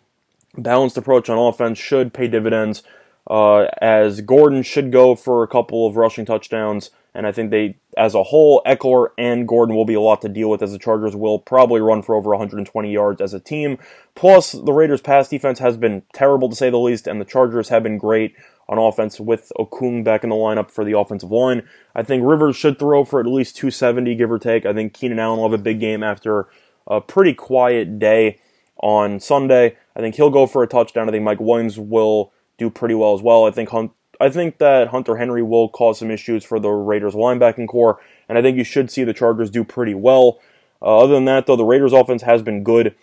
balanced 0.57 0.97
approach 0.97 1.29
on 1.31 1.39
offense 1.39 1.79
should 1.79 2.13
pay 2.13 2.29
dividends 2.29 2.83
uh, 3.29 3.67
as 3.81 4.21
Gordon 4.21 4.63
should 4.63 4.91
go 4.91 5.15
for 5.15 5.43
a 5.43 5.49
couple 5.49 5.87
of 5.87 5.97
rushing 5.97 6.25
touchdowns. 6.25 6.91
And 7.15 7.27
I 7.27 7.33
think 7.33 7.51
they, 7.51 7.77
as 7.99 8.15
a 8.15 8.23
whole, 8.23 8.63
Ekeler 8.65 9.09
and 9.19 9.47
Gordon 9.47 9.75
will 9.75 9.85
be 9.85 9.95
a 9.95 10.01
lot 10.01 10.23
to 10.23 10.29
deal 10.29 10.49
with 10.49 10.63
as 10.63 10.73
the 10.73 10.79
Chargers 10.79 11.17
will 11.17 11.39
probably 11.39 11.81
run 11.81 12.03
for 12.03 12.15
over 12.15 12.31
120 12.31 12.93
yards 12.93 13.21
as 13.21 13.35
a 13.35 13.41
team. 13.41 13.77
Plus, 14.15 14.53
the 14.53 14.73
Raiders' 14.73 15.01
pass 15.01 15.29
defense 15.29 15.59
has 15.59 15.77
been 15.77 16.03
terrible 16.13 16.49
to 16.49 16.57
say 16.57 16.71
the 16.71 16.79
least, 16.79 17.07
and 17.07 17.21
the 17.21 17.25
Chargers 17.25 17.69
have 17.69 17.83
been 17.83 17.99
great 17.99 18.35
on 18.69 18.79
offense 18.79 19.19
with 19.19 19.51
Okung 19.59 20.05
back 20.05 20.23
in 20.23 20.31
the 20.31 20.37
lineup 20.37 20.71
for 20.71 20.85
the 20.85 20.97
offensive 20.97 21.31
line. 21.31 21.67
I 21.95 22.03
think 22.03 22.23
Rivers 22.25 22.57
should 22.57 22.79
throw 22.79 23.05
for 23.05 23.19
at 23.19 23.27
least 23.27 23.57
270, 23.57 24.15
give 24.15 24.31
or 24.31 24.39
take. 24.39 24.65
I 24.65 24.73
think 24.73 24.95
Keenan 24.95 25.19
Allen 25.19 25.41
will 25.41 25.51
have 25.51 25.59
a 25.59 25.63
big 25.63 25.81
game 25.81 26.03
after 26.03 26.47
a 26.87 27.01
pretty 27.01 27.35
quiet 27.35 27.99
day 27.99 28.41
on 28.81 29.21
Sunday. 29.21 29.77
I 29.97 30.01
think 30.01 30.15
he'll 30.15 30.31
go 30.31 30.47
for 30.47 30.63
a 30.63 30.69
touchdown. 30.69 31.09
I 31.09 31.13
think 31.13 31.25
Mike 31.25 31.41
Williams 31.41 31.79
will 31.79 32.33
do 32.59 32.71
pretty 32.71 32.95
well 32.95 33.15
as 33.15 33.23
well. 33.23 33.47
I 33.47 33.51
think 33.51 33.71
Hunt, 33.71 33.93
I 34.21 34.31
think 34.31 34.59
that 34.59 34.89
Hunter 34.89 35.17
Henry 35.17 35.43
will 35.43 35.69
cause 35.69 35.99
some 35.99 36.11
issues 36.11 36.45
for 36.45 36.59
the 36.59 36.71
Raiders 36.71 37.15
linebacking 37.15 37.69
corps, 37.69 38.01
and 38.29 38.37
I 38.37 38.43
think 38.43 38.57
you 38.57 38.65
should 38.65 38.91
see 38.91 39.05
the 39.05 39.15
Chargers 39.15 39.51
do 39.51 39.65
pretty 39.65 39.95
well. 39.95 40.41
Uh, 40.83 40.99
other 40.99 41.15
than 41.15 41.25
that, 41.27 41.47
though, 41.47 41.57
the 41.57 41.65
Raiders 41.65 41.93
offense 41.93 42.23
has 42.23 42.43
been 42.43 42.65
good, 42.65 42.95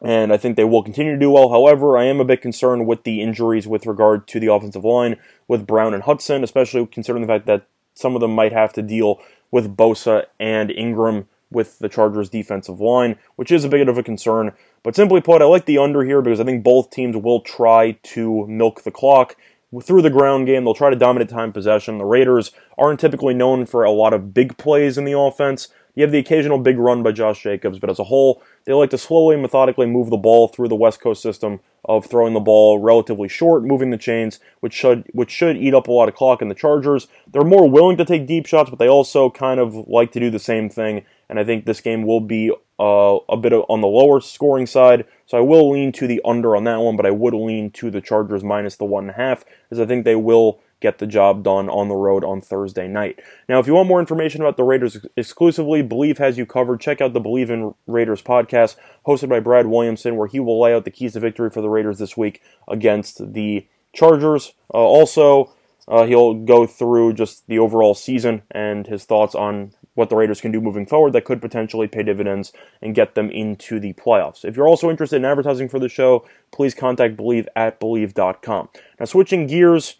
and 0.00 0.32
I 0.32 0.36
think 0.36 0.56
they 0.56 0.64
will 0.64 0.82
continue 0.82 1.12
to 1.12 1.18
do 1.18 1.30
well. 1.30 1.50
However, 1.50 1.96
I 1.96 2.04
am 2.04 2.20
a 2.20 2.24
bit 2.24 2.42
concerned 2.42 2.86
with 2.86 3.04
the 3.04 3.22
injuries 3.22 3.66
with 3.66 3.86
regard 3.86 4.26
to 4.28 4.40
the 4.40 4.52
offensive 4.52 4.84
line 4.84 5.16
with 5.46 5.66
Brown 5.66 5.94
and 5.94 6.02
Hudson, 6.02 6.42
especially 6.42 6.86
considering 6.86 7.22
the 7.22 7.32
fact 7.32 7.46
that 7.46 7.66
some 7.94 8.14
of 8.14 8.20
them 8.20 8.34
might 8.34 8.52
have 8.52 8.72
to 8.74 8.82
deal 8.82 9.20
with 9.50 9.76
Bosa 9.76 10.26
and 10.38 10.70
Ingram 10.70 11.28
with 11.50 11.78
the 11.78 11.88
Chargers 11.88 12.28
defensive 12.28 12.80
line, 12.80 13.16
which 13.36 13.52
is 13.52 13.64
a 13.64 13.68
bit 13.68 13.88
of 13.88 13.96
a 13.96 14.02
concern. 14.02 14.52
But 14.82 14.96
simply 14.96 15.20
put, 15.20 15.42
I 15.42 15.44
like 15.46 15.66
the 15.66 15.78
under 15.78 16.04
here 16.04 16.20
because 16.20 16.40
I 16.40 16.44
think 16.44 16.64
both 16.64 16.90
teams 16.90 17.16
will 17.16 17.40
try 17.40 17.92
to 17.92 18.46
milk 18.46 18.82
the 18.82 18.90
clock 18.90 19.36
through 19.82 20.02
the 20.02 20.10
ground 20.10 20.46
game. 20.46 20.64
They'll 20.64 20.74
try 20.74 20.90
to 20.90 20.96
dominate 20.96 21.28
time 21.28 21.52
possession. 21.52 21.98
The 21.98 22.04
Raiders 22.04 22.52
aren't 22.78 23.00
typically 23.00 23.34
known 23.34 23.66
for 23.66 23.84
a 23.84 23.90
lot 23.90 24.12
of 24.12 24.32
big 24.32 24.56
plays 24.56 24.96
in 24.96 25.04
the 25.04 25.18
offense. 25.18 25.68
You 25.94 26.02
have 26.02 26.12
the 26.12 26.18
occasional 26.18 26.58
big 26.58 26.78
run 26.78 27.02
by 27.02 27.12
Josh 27.12 27.42
Jacobs, 27.42 27.78
but 27.78 27.88
as 27.88 27.98
a 27.98 28.04
whole, 28.04 28.42
they 28.64 28.74
like 28.74 28.90
to 28.90 28.98
slowly 28.98 29.36
methodically 29.36 29.86
move 29.86 30.10
the 30.10 30.18
ball 30.18 30.46
through 30.46 30.68
the 30.68 30.76
West 30.76 31.00
Coast 31.00 31.22
system 31.22 31.60
of 31.86 32.04
throwing 32.04 32.34
the 32.34 32.40
ball 32.40 32.78
relatively 32.78 33.28
short, 33.28 33.64
moving 33.64 33.90
the 33.90 33.96
chains, 33.96 34.38
which 34.60 34.74
should 34.74 35.04
which 35.12 35.30
should 35.30 35.56
eat 35.56 35.72
up 35.72 35.88
a 35.88 35.92
lot 35.92 36.08
of 36.08 36.14
clock 36.14 36.42
in 36.42 36.48
the 36.48 36.54
Chargers. 36.54 37.08
They're 37.32 37.44
more 37.44 37.68
willing 37.68 37.96
to 37.96 38.04
take 38.04 38.26
deep 38.26 38.44
shots, 38.44 38.68
but 38.68 38.78
they 38.78 38.88
also 38.88 39.30
kind 39.30 39.58
of 39.58 39.74
like 39.88 40.12
to 40.12 40.20
do 40.20 40.30
the 40.30 40.38
same 40.38 40.68
thing. 40.68 41.06
And 41.28 41.38
I 41.40 41.44
think 41.44 41.64
this 41.64 41.80
game 41.80 42.04
will 42.04 42.20
be 42.20 42.52
uh, 42.78 43.18
a 43.28 43.36
bit 43.36 43.52
on 43.52 43.80
the 43.80 43.88
lower 43.88 44.20
scoring 44.20 44.66
side. 44.66 45.06
So 45.26 45.38
I 45.38 45.40
will 45.40 45.70
lean 45.70 45.92
to 45.92 46.06
the 46.06 46.20
under 46.24 46.56
on 46.56 46.64
that 46.64 46.80
one, 46.80 46.96
but 46.96 47.06
I 47.06 47.10
would 47.10 47.34
lean 47.34 47.70
to 47.72 47.90
the 47.90 48.00
Chargers 48.00 48.44
minus 48.44 48.76
the 48.76 48.84
one 48.84 49.04
and 49.04 49.10
a 49.10 49.14
half, 49.14 49.44
as 49.70 49.80
I 49.80 49.86
think 49.86 50.04
they 50.04 50.16
will 50.16 50.60
get 50.80 50.98
the 50.98 51.06
job 51.06 51.42
done 51.42 51.68
on 51.70 51.88
the 51.88 51.94
road 51.94 52.22
on 52.22 52.40
Thursday 52.40 52.86
night. 52.86 53.18
Now, 53.48 53.58
if 53.58 53.66
you 53.66 53.74
want 53.74 53.88
more 53.88 54.00
information 54.00 54.42
about 54.42 54.56
the 54.56 54.62
Raiders 54.62 55.04
exclusively, 55.16 55.82
Bleav 55.82 56.18
has 56.18 56.36
you 56.36 56.44
covered. 56.44 56.80
Check 56.80 57.00
out 57.00 57.14
the 57.14 57.20
Bleav 57.20 57.48
in 57.48 57.74
Raiders 57.86 58.22
podcast 58.22 58.76
hosted 59.06 59.30
by 59.30 59.40
Brad 59.40 59.66
Williamson, 59.66 60.16
where 60.16 60.28
he 60.28 60.38
will 60.38 60.60
lay 60.60 60.74
out 60.74 60.84
the 60.84 60.90
keys 60.90 61.14
to 61.14 61.20
victory 61.20 61.50
for 61.50 61.62
the 61.62 61.70
Raiders 61.70 61.98
this 61.98 62.16
week 62.16 62.42
against 62.68 63.32
the 63.32 63.66
Chargers. 63.94 64.52
Uh, 64.72 64.76
also, 64.76 65.54
uh, 65.88 66.04
he'll 66.04 66.34
go 66.34 66.66
through 66.66 67.14
just 67.14 67.46
the 67.46 67.58
overall 67.58 67.94
season 67.94 68.42
and 68.50 68.86
his 68.86 69.04
thoughts 69.04 69.34
on 69.34 69.72
what 69.96 70.08
the 70.08 70.16
Raiders 70.16 70.40
can 70.40 70.52
do 70.52 70.60
moving 70.60 70.86
forward 70.86 71.12
that 71.14 71.24
could 71.24 71.40
potentially 71.40 71.88
pay 71.88 72.04
dividends 72.04 72.52
and 72.80 72.94
get 72.94 73.16
them 73.16 73.30
into 73.30 73.80
the 73.80 73.94
playoffs. 73.94 74.44
If 74.44 74.56
you're 74.56 74.68
also 74.68 74.88
interested 74.88 75.16
in 75.16 75.24
advertising 75.24 75.68
for 75.68 75.80
the 75.80 75.88
show, 75.88 76.24
please 76.52 76.74
contact 76.74 77.16
Bleav 77.16 77.46
at 77.56 77.80
Bleav.com. 77.80 78.68
Now, 79.00 79.06
switching 79.06 79.48
gears 79.48 79.96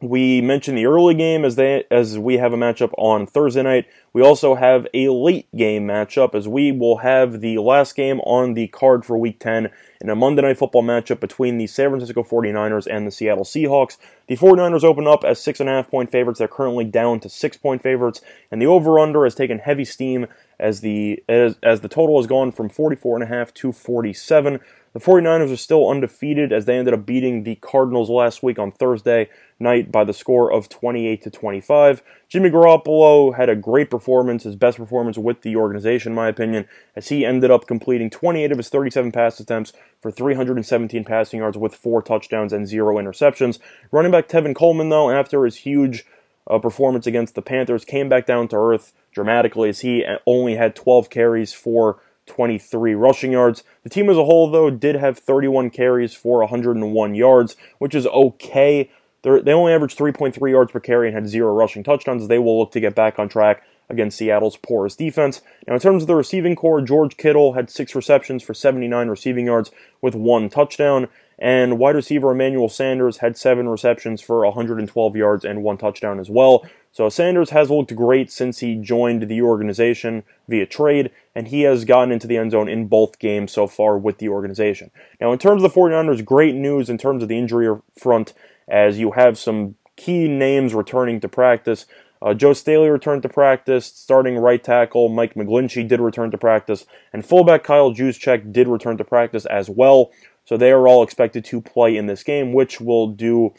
we 0.00 0.40
mentioned 0.40 0.78
the 0.78 0.86
early 0.86 1.14
game 1.14 1.44
as 1.44 1.56
they 1.56 1.84
as 1.90 2.18
we 2.18 2.38
have 2.38 2.52
a 2.52 2.56
matchup 2.56 2.92
on 2.96 3.26
Thursday 3.26 3.62
night. 3.62 3.86
We 4.12 4.22
also 4.22 4.54
have 4.54 4.86
a 4.94 5.08
late 5.10 5.46
game 5.54 5.86
matchup 5.86 6.34
as 6.34 6.48
we 6.48 6.72
will 6.72 6.98
have 6.98 7.40
the 7.40 7.58
last 7.58 7.94
game 7.94 8.20
on 8.20 8.54
the 8.54 8.68
card 8.68 9.04
for 9.04 9.16
week 9.16 9.38
10 9.38 9.70
in 10.00 10.08
a 10.08 10.16
Monday 10.16 10.42
night 10.42 10.58
football 10.58 10.82
matchup 10.82 11.20
between 11.20 11.58
the 11.58 11.66
San 11.66 11.90
Francisco 11.90 12.22
49ers 12.22 12.86
and 12.90 13.06
the 13.06 13.10
Seattle 13.10 13.44
Seahawks. 13.44 13.98
The 14.26 14.36
49ers 14.36 14.84
open 14.84 15.06
up 15.06 15.22
as 15.22 15.38
six 15.38 15.60
and 15.60 15.68
a 15.68 15.72
half 15.72 15.90
point 15.90 16.10
favorites. 16.10 16.38
They're 16.38 16.48
currently 16.48 16.84
down 16.84 17.20
to 17.20 17.28
six 17.28 17.56
point 17.56 17.82
favorites, 17.82 18.22
and 18.50 18.60
the 18.60 18.66
over 18.66 18.98
under 18.98 19.24
has 19.24 19.34
taken 19.34 19.58
heavy 19.58 19.84
steam 19.84 20.26
as 20.58 20.80
the 20.80 21.22
as, 21.28 21.56
as 21.62 21.82
the 21.82 21.88
total 21.88 22.18
has 22.18 22.26
gone 22.26 22.52
from 22.52 22.68
44 22.68 23.16
and 23.16 23.24
a 23.24 23.26
half 23.26 23.52
to 23.54 23.72
47. 23.72 24.60
The 24.92 24.98
49ers 24.98 25.52
are 25.52 25.56
still 25.56 25.88
undefeated 25.88 26.52
as 26.52 26.64
they 26.64 26.76
ended 26.76 26.94
up 26.94 27.06
beating 27.06 27.44
the 27.44 27.54
Cardinals 27.56 28.10
last 28.10 28.42
week 28.42 28.58
on 28.58 28.72
Thursday 28.72 29.28
night 29.60 29.92
by 29.92 30.02
the 30.02 30.12
score 30.12 30.52
of 30.52 30.68
28 30.68 31.22
to 31.22 31.30
25. 31.30 32.02
Jimmy 32.28 32.50
Garoppolo 32.50 33.36
had 33.36 33.48
a 33.48 33.54
great 33.54 33.88
performance, 33.88 34.42
his 34.42 34.56
best 34.56 34.78
performance 34.78 35.16
with 35.16 35.42
the 35.42 35.54
organization, 35.54 36.10
in 36.10 36.16
my 36.16 36.26
opinion, 36.26 36.66
as 36.96 37.08
he 37.08 37.24
ended 37.24 37.52
up 37.52 37.68
completing 37.68 38.10
28 38.10 38.50
of 38.50 38.58
his 38.58 38.68
37 38.68 39.12
pass 39.12 39.38
attempts 39.38 39.72
for 40.00 40.10
317 40.10 41.04
passing 41.04 41.38
yards 41.38 41.56
with 41.56 41.74
four 41.74 42.02
touchdowns 42.02 42.52
and 42.52 42.66
zero 42.66 42.96
interceptions. 42.96 43.60
Running 43.92 44.10
back 44.10 44.26
Tevin 44.28 44.56
Coleman, 44.56 44.88
though, 44.88 45.10
after 45.10 45.44
his 45.44 45.56
huge 45.56 46.04
uh, 46.48 46.58
performance 46.58 47.06
against 47.06 47.36
the 47.36 47.42
Panthers, 47.42 47.84
came 47.84 48.08
back 48.08 48.26
down 48.26 48.48
to 48.48 48.56
earth 48.56 48.92
dramatically 49.12 49.68
as 49.68 49.80
he 49.80 50.04
only 50.26 50.56
had 50.56 50.74
12 50.74 51.10
carries 51.10 51.52
for 51.52 52.00
23 52.30 52.94
rushing 52.94 53.32
yards. 53.32 53.64
The 53.82 53.90
team 53.90 54.08
as 54.08 54.16
a 54.16 54.24
whole, 54.24 54.48
though, 54.48 54.70
did 54.70 54.94
have 54.94 55.18
31 55.18 55.70
carries 55.70 56.14
for 56.14 56.38
101 56.38 57.14
yards, 57.16 57.56
which 57.78 57.92
is 57.92 58.06
okay. 58.06 58.88
They're, 59.22 59.42
they 59.42 59.52
only 59.52 59.72
averaged 59.72 59.98
3.3 59.98 60.50
yards 60.50 60.70
per 60.70 60.78
carry 60.78 61.08
and 61.08 61.14
had 61.14 61.28
zero 61.28 61.52
rushing 61.52 61.82
touchdowns. 61.82 62.28
They 62.28 62.38
will 62.38 62.58
look 62.58 62.70
to 62.72 62.80
get 62.80 62.94
back 62.94 63.18
on 63.18 63.28
track 63.28 63.64
against 63.88 64.16
Seattle's 64.16 64.56
porous 64.56 64.94
defense. 64.94 65.42
Now, 65.66 65.74
in 65.74 65.80
terms 65.80 66.04
of 66.04 66.06
the 66.06 66.14
receiving 66.14 66.54
corps, 66.54 66.80
George 66.80 67.16
Kittle 67.16 67.54
had 67.54 67.68
six 67.68 67.96
receptions 67.96 68.44
for 68.44 68.54
79 68.54 69.08
receiving 69.08 69.46
yards 69.46 69.72
with 70.00 70.14
one 70.14 70.48
touchdown. 70.48 71.08
And 71.36 71.78
wide 71.78 71.96
receiver 71.96 72.30
Emmanuel 72.30 72.68
Sanders 72.68 73.18
had 73.18 73.36
seven 73.36 73.68
receptions 73.68 74.20
for 74.20 74.44
112 74.44 75.16
yards 75.16 75.44
and 75.44 75.64
one 75.64 75.78
touchdown 75.78 76.20
as 76.20 76.30
well. 76.30 76.64
So 76.92 77.08
Sanders 77.08 77.50
has 77.50 77.70
looked 77.70 77.94
great 77.94 78.32
since 78.32 78.58
he 78.58 78.74
joined 78.74 79.28
the 79.28 79.42
organization 79.42 80.24
via 80.48 80.66
trade, 80.66 81.10
and 81.34 81.48
he 81.48 81.62
has 81.62 81.84
gotten 81.84 82.10
into 82.10 82.26
the 82.26 82.36
end 82.36 82.50
zone 82.50 82.68
in 82.68 82.88
both 82.88 83.20
games 83.20 83.52
so 83.52 83.66
far 83.66 83.96
with 83.96 84.18
the 84.18 84.28
organization. 84.28 84.90
Now, 85.20 85.32
in 85.32 85.38
terms 85.38 85.62
of 85.62 85.72
the 85.72 85.80
49ers, 85.80 86.24
great 86.24 86.54
news 86.54 86.90
in 86.90 86.98
terms 86.98 87.22
of 87.22 87.28
the 87.28 87.38
injury 87.38 87.72
front, 87.96 88.34
as 88.66 88.98
you 88.98 89.12
have 89.12 89.38
some 89.38 89.76
key 89.96 90.26
names 90.28 90.74
returning 90.74 91.20
to 91.20 91.28
practice. 91.28 91.86
Uh, 92.22 92.34
Joe 92.34 92.52
Staley 92.52 92.88
returned 92.88 93.22
to 93.22 93.28
practice. 93.28 93.86
Starting 93.86 94.36
right 94.36 94.62
tackle 94.62 95.08
Mike 95.08 95.34
McGlinchey 95.34 95.86
did 95.86 96.00
return 96.00 96.30
to 96.30 96.38
practice, 96.38 96.86
and 97.12 97.24
fullback 97.24 97.64
Kyle 97.64 97.92
Juszczyk 97.92 98.52
did 98.52 98.66
return 98.66 98.96
to 98.96 99.04
practice 99.04 99.46
as 99.46 99.70
well. 99.70 100.10
So 100.44 100.56
they 100.56 100.72
are 100.72 100.88
all 100.88 101.02
expected 101.02 101.44
to 101.46 101.60
play 101.60 101.96
in 101.96 102.06
this 102.06 102.22
game, 102.22 102.52
which 102.52 102.80
will 102.80 103.08
do 103.08 103.54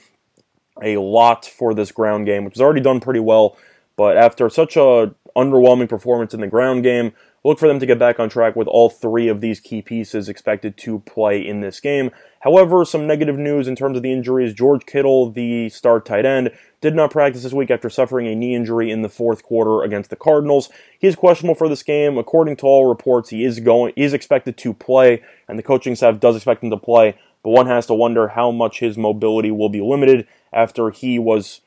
a 0.81 0.97
lot 0.97 1.45
for 1.45 1.73
this 1.73 1.91
ground 1.91 2.25
game, 2.25 2.45
which 2.45 2.55
has 2.55 2.61
already 2.61 2.81
done 2.81 2.99
pretty 2.99 3.19
well. 3.19 3.57
But 3.95 4.17
after 4.17 4.49
such 4.49 4.75
a 4.77 5.13
underwhelming 5.35 5.89
performance 5.89 6.33
in 6.33 6.41
the 6.41 6.47
ground 6.47 6.83
game, 6.83 7.13
look 7.43 7.59
for 7.59 7.67
them 7.67 7.79
to 7.79 7.85
get 7.85 7.99
back 7.99 8.19
on 8.19 8.29
track 8.29 8.55
with 8.55 8.67
all 8.67 8.89
three 8.89 9.27
of 9.27 9.41
these 9.41 9.59
key 9.59 9.81
pieces 9.81 10.29
expected 10.29 10.77
to 10.77 10.99
play 10.99 11.45
in 11.45 11.61
this 11.61 11.79
game. 11.79 12.11
However, 12.41 12.83
some 12.85 13.05
negative 13.05 13.37
news 13.37 13.67
in 13.67 13.75
terms 13.75 13.97
of 13.97 14.03
the 14.03 14.11
injuries. 14.11 14.53
George 14.53 14.85
Kittle, 14.85 15.31
the 15.31 15.69
star 15.69 15.99
tight 15.99 16.25
end, 16.25 16.51
did 16.81 16.95
not 16.95 17.11
practice 17.11 17.43
this 17.43 17.53
week 17.53 17.69
after 17.69 17.89
suffering 17.89 18.27
a 18.27 18.35
knee 18.35 18.55
injury 18.55 18.89
in 18.89 19.03
the 19.03 19.09
fourth 19.09 19.43
quarter 19.43 19.83
against 19.83 20.09
the 20.09 20.15
Cardinals. 20.15 20.69
He 20.97 21.07
is 21.07 21.15
questionable 21.15 21.55
for 21.55 21.69
this 21.69 21.83
game. 21.83 22.17
According 22.17 22.55
to 22.57 22.65
all 22.65 22.87
reports, 22.87 23.29
he 23.29 23.45
is 23.45 23.59
going 23.59 23.93
he 23.95 24.03
is 24.03 24.13
expected 24.13 24.57
to 24.57 24.73
play, 24.73 25.21
and 25.47 25.59
the 25.59 25.63
coaching 25.63 25.95
staff 25.95 26.19
does 26.19 26.35
expect 26.35 26.63
him 26.63 26.71
to 26.71 26.77
play, 26.77 27.15
but 27.43 27.51
one 27.51 27.67
has 27.67 27.85
to 27.87 27.93
wonder 27.93 28.29
how 28.29 28.49
much 28.49 28.79
his 28.79 28.97
mobility 28.97 29.51
will 29.51 29.69
be 29.69 29.81
limited 29.81 30.27
after 30.53 30.89
he 30.89 31.17
was 31.19 31.61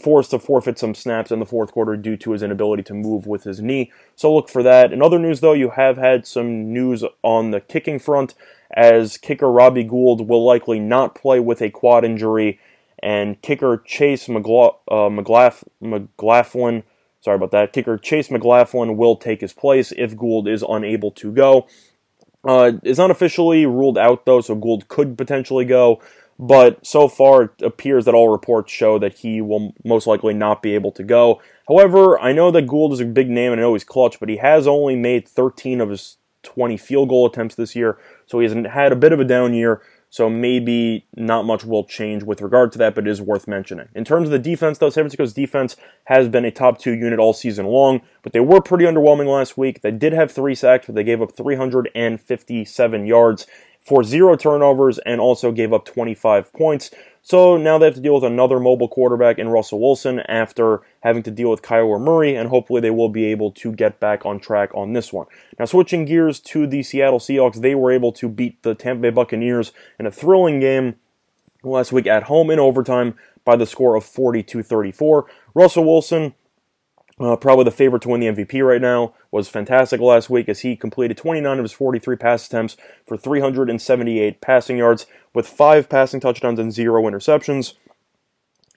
forced 0.00 0.30
to 0.30 0.38
forfeit 0.38 0.78
some 0.78 0.94
snaps 0.94 1.30
in 1.30 1.38
the 1.40 1.46
fourth 1.46 1.72
quarter 1.72 1.96
due 1.96 2.16
to 2.16 2.32
his 2.32 2.42
inability 2.42 2.82
to 2.82 2.94
move 2.94 3.26
with 3.26 3.44
his 3.44 3.60
knee. 3.60 3.92
So 4.16 4.34
look 4.34 4.48
for 4.48 4.62
that. 4.62 4.92
In 4.92 5.02
other 5.02 5.18
news, 5.18 5.40
though, 5.40 5.52
you 5.52 5.70
have 5.70 5.96
had 5.98 6.26
some 6.26 6.72
news 6.72 7.04
on 7.22 7.50
the 7.50 7.60
kicking 7.60 7.98
front, 7.98 8.34
as 8.74 9.16
kicker 9.18 9.50
Robbie 9.50 9.84
Gould 9.84 10.26
will 10.28 10.44
likely 10.44 10.78
not 10.78 11.14
play 11.14 11.40
with 11.40 11.60
a 11.60 11.70
quad 11.70 12.04
injury, 12.04 12.58
and 13.02 13.40
kicker 13.42 13.82
Chase 13.84 14.26
McGla- 14.26 14.76
uh, 14.88 15.08
McGlaughlin, 15.08 15.64
McGlaughlin, 15.82 16.82
sorry 17.20 17.36
about 17.36 17.50
that, 17.50 17.72
kicker 17.72 17.98
Chase 17.98 18.30
McLaughlin 18.30 18.96
will 18.96 19.16
take 19.16 19.40
his 19.40 19.52
place 19.52 19.92
if 19.96 20.16
Gould 20.16 20.48
is 20.48 20.64
unable 20.66 21.10
to 21.12 21.32
go. 21.32 21.66
Uh, 22.42 22.72
it's 22.82 22.98
not 22.98 23.10
officially 23.10 23.66
ruled 23.66 23.98
out 23.98 24.24
though, 24.24 24.40
so 24.40 24.54
Gould 24.54 24.88
could 24.88 25.18
potentially 25.18 25.64
go. 25.64 26.00
But 26.42 26.86
so 26.86 27.06
far, 27.06 27.42
it 27.42 27.62
appears 27.62 28.06
that 28.06 28.14
all 28.14 28.30
reports 28.30 28.72
show 28.72 28.98
that 28.98 29.18
he 29.18 29.42
will 29.42 29.74
most 29.84 30.06
likely 30.06 30.32
not 30.32 30.62
be 30.62 30.74
able 30.74 30.90
to 30.92 31.02
go. 31.02 31.42
However, 31.68 32.18
I 32.18 32.32
know 32.32 32.50
that 32.50 32.66
Gould 32.66 32.94
is 32.94 33.00
a 33.00 33.04
big 33.04 33.28
name 33.28 33.52
and 33.52 33.60
I 33.60 33.64
know 33.64 33.74
he's 33.74 33.84
clutch, 33.84 34.18
but 34.18 34.30
he 34.30 34.38
has 34.38 34.66
only 34.66 34.96
made 34.96 35.28
13 35.28 35.82
of 35.82 35.90
his 35.90 36.16
20 36.42 36.78
field 36.78 37.10
goal 37.10 37.26
attempts 37.26 37.56
this 37.56 37.76
year, 37.76 37.98
so 38.24 38.38
he 38.38 38.44
hasn't 38.44 38.68
had 38.68 38.90
a 38.90 38.96
bit 38.96 39.12
of 39.12 39.20
a 39.20 39.24
down 39.24 39.52
year. 39.52 39.82
So 40.08 40.28
maybe 40.30 41.06
not 41.14 41.44
much 41.44 41.64
will 41.64 41.84
change 41.84 42.24
with 42.24 42.40
regard 42.40 42.72
to 42.72 42.78
that, 42.78 42.96
but 42.96 43.06
it 43.06 43.10
is 43.10 43.20
worth 43.20 43.46
mentioning. 43.46 43.88
In 43.94 44.04
terms 44.04 44.26
of 44.26 44.32
the 44.32 44.40
defense, 44.40 44.78
though, 44.78 44.90
San 44.90 45.02
Francisco's 45.02 45.34
defense 45.34 45.76
has 46.06 46.28
been 46.28 46.44
a 46.44 46.50
top 46.50 46.78
two 46.78 46.92
unit 46.92 47.20
all 47.20 47.32
season 47.32 47.66
long, 47.66 48.00
but 48.22 48.32
they 48.32 48.40
were 48.40 48.60
pretty 48.60 48.86
underwhelming 48.86 49.32
last 49.32 49.56
week. 49.56 49.82
They 49.82 49.92
did 49.92 50.12
have 50.12 50.32
three 50.32 50.56
sacks, 50.56 50.86
but 50.86 50.96
they 50.96 51.04
gave 51.04 51.22
up 51.22 51.36
357 51.36 53.06
yards 53.06 53.46
for 53.82 54.04
zero 54.04 54.36
turnovers 54.36 54.98
and 54.98 55.20
also 55.20 55.52
gave 55.52 55.72
up 55.72 55.84
25 55.84 56.52
points. 56.52 56.90
So 57.22 57.56
now 57.56 57.78
they 57.78 57.86
have 57.86 57.94
to 57.94 58.00
deal 58.00 58.14
with 58.14 58.24
another 58.24 58.58
mobile 58.58 58.88
quarterback 58.88 59.38
in 59.38 59.48
Russell 59.48 59.80
Wilson 59.80 60.20
after 60.20 60.80
having 61.00 61.22
to 61.24 61.30
deal 61.30 61.50
with 61.50 61.62
Kyler 61.62 62.00
Murray, 62.00 62.34
and 62.34 62.48
hopefully 62.48 62.80
they 62.80 62.90
will 62.90 63.08
be 63.08 63.26
able 63.26 63.50
to 63.52 63.72
get 63.72 64.00
back 64.00 64.24
on 64.24 64.40
track 64.40 64.70
on 64.74 64.94
this 64.94 65.12
one. 65.12 65.26
Now, 65.58 65.66
switching 65.66 66.06
gears 66.06 66.40
to 66.40 66.66
the 66.66 66.82
Seattle 66.82 67.18
Seahawks, 67.18 67.60
they 67.60 67.74
were 67.74 67.92
able 67.92 68.12
to 68.12 68.28
beat 68.28 68.62
the 68.62 68.74
Tampa 68.74 69.02
Bay 69.02 69.10
Buccaneers 69.10 69.72
in 69.98 70.06
a 70.06 70.10
thrilling 70.10 70.60
game 70.60 70.96
last 71.62 71.92
week 71.92 72.06
at 72.06 72.24
home 72.24 72.50
in 72.50 72.58
overtime 72.58 73.14
by 73.44 73.56
the 73.56 73.66
score 73.66 73.96
of 73.96 74.04
42 74.04 74.62
34. 74.62 75.26
Russell 75.54 75.84
Wilson 75.84 76.34
uh, 77.20 77.36
probably 77.36 77.64
the 77.64 77.70
favorite 77.70 78.00
to 78.02 78.08
win 78.08 78.20
the 78.20 78.28
MVP 78.28 78.66
right 78.66 78.80
now, 78.80 79.12
was 79.30 79.48
fantastic 79.48 80.00
last 80.00 80.30
week 80.30 80.48
as 80.48 80.60
he 80.60 80.74
completed 80.74 81.18
29 81.18 81.58
of 81.58 81.64
his 81.64 81.72
43 81.72 82.16
pass 82.16 82.46
attempts 82.46 82.78
for 83.06 83.16
378 83.16 84.40
passing 84.40 84.78
yards 84.78 85.06
with 85.34 85.46
five 85.46 85.88
passing 85.88 86.18
touchdowns 86.18 86.58
and 86.58 86.72
zero 86.72 87.02
interceptions. 87.02 87.74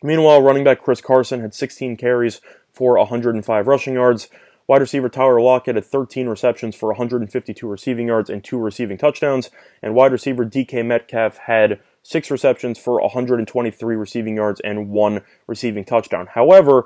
Meanwhile, 0.03 0.41
running 0.41 0.65
back 0.65 0.81
Chris 0.81 0.99
Carson 0.99 1.39
had 1.39 1.53
16 1.53 1.95
carries 1.95 2.41
for 2.73 2.97
105 2.97 3.67
rushing 3.67 3.93
yards. 3.93 4.27
Wide 4.67 4.81
receiver 4.81 5.07
Tyler 5.07 5.39
Lockett 5.39 5.75
had 5.75 5.85
13 5.85 6.27
receptions 6.27 6.75
for 6.75 6.87
152 6.89 7.67
receiving 7.67 8.07
yards 8.07 8.29
and 8.29 8.43
two 8.43 8.57
receiving 8.57 8.97
touchdowns. 8.97 9.49
And 9.81 9.95
wide 9.95 10.11
receiver 10.11 10.45
DK 10.45 10.85
Metcalf 10.85 11.37
had 11.37 11.79
six 12.01 12.29
receptions 12.29 12.77
for 12.77 13.01
123 13.01 13.95
receiving 13.95 14.35
yards 14.35 14.59
and 14.61 14.89
one 14.89 15.21
receiving 15.47 15.85
touchdown. 15.85 16.27
However, 16.27 16.85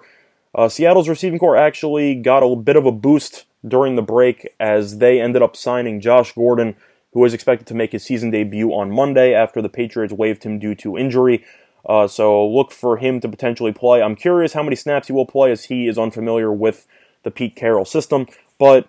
uh, 0.57 0.67
Seattle's 0.67 1.07
receiving 1.07 1.37
corps 1.37 1.55
actually 1.55 2.15
got 2.15 2.41
a 2.41 2.55
bit 2.55 2.75
of 2.75 2.87
a 2.87 2.91
boost 2.91 3.45
during 3.65 3.95
the 3.95 4.01
break 4.01 4.49
as 4.59 4.97
they 4.97 5.21
ended 5.21 5.43
up 5.43 5.55
signing 5.55 6.01
Josh 6.01 6.33
Gordon, 6.33 6.75
who 7.13 7.23
is 7.23 7.33
expected 7.33 7.67
to 7.67 7.75
make 7.75 7.91
his 7.91 8.03
season 8.03 8.31
debut 8.31 8.71
on 8.71 8.91
Monday 8.91 9.33
after 9.33 9.61
the 9.61 9.69
Patriots 9.69 10.13
waived 10.13 10.43
him 10.43 10.57
due 10.57 10.73
to 10.75 10.97
injury. 10.97 11.45
Uh, 11.87 12.07
so 12.07 12.45
look 12.45 12.71
for 12.71 12.97
him 12.97 13.19
to 13.21 13.29
potentially 13.29 13.71
play. 13.71 14.01
I'm 14.01 14.15
curious 14.15 14.53
how 14.53 14.63
many 14.63 14.75
snaps 14.75 15.07
he 15.07 15.13
will 15.13 15.27
play 15.27 15.51
as 15.51 15.65
he 15.65 15.87
is 15.87 15.97
unfamiliar 15.97 16.51
with 16.51 16.87
the 17.23 17.31
Pete 17.31 17.55
Carroll 17.55 17.85
system. 17.85 18.25
But 18.57 18.87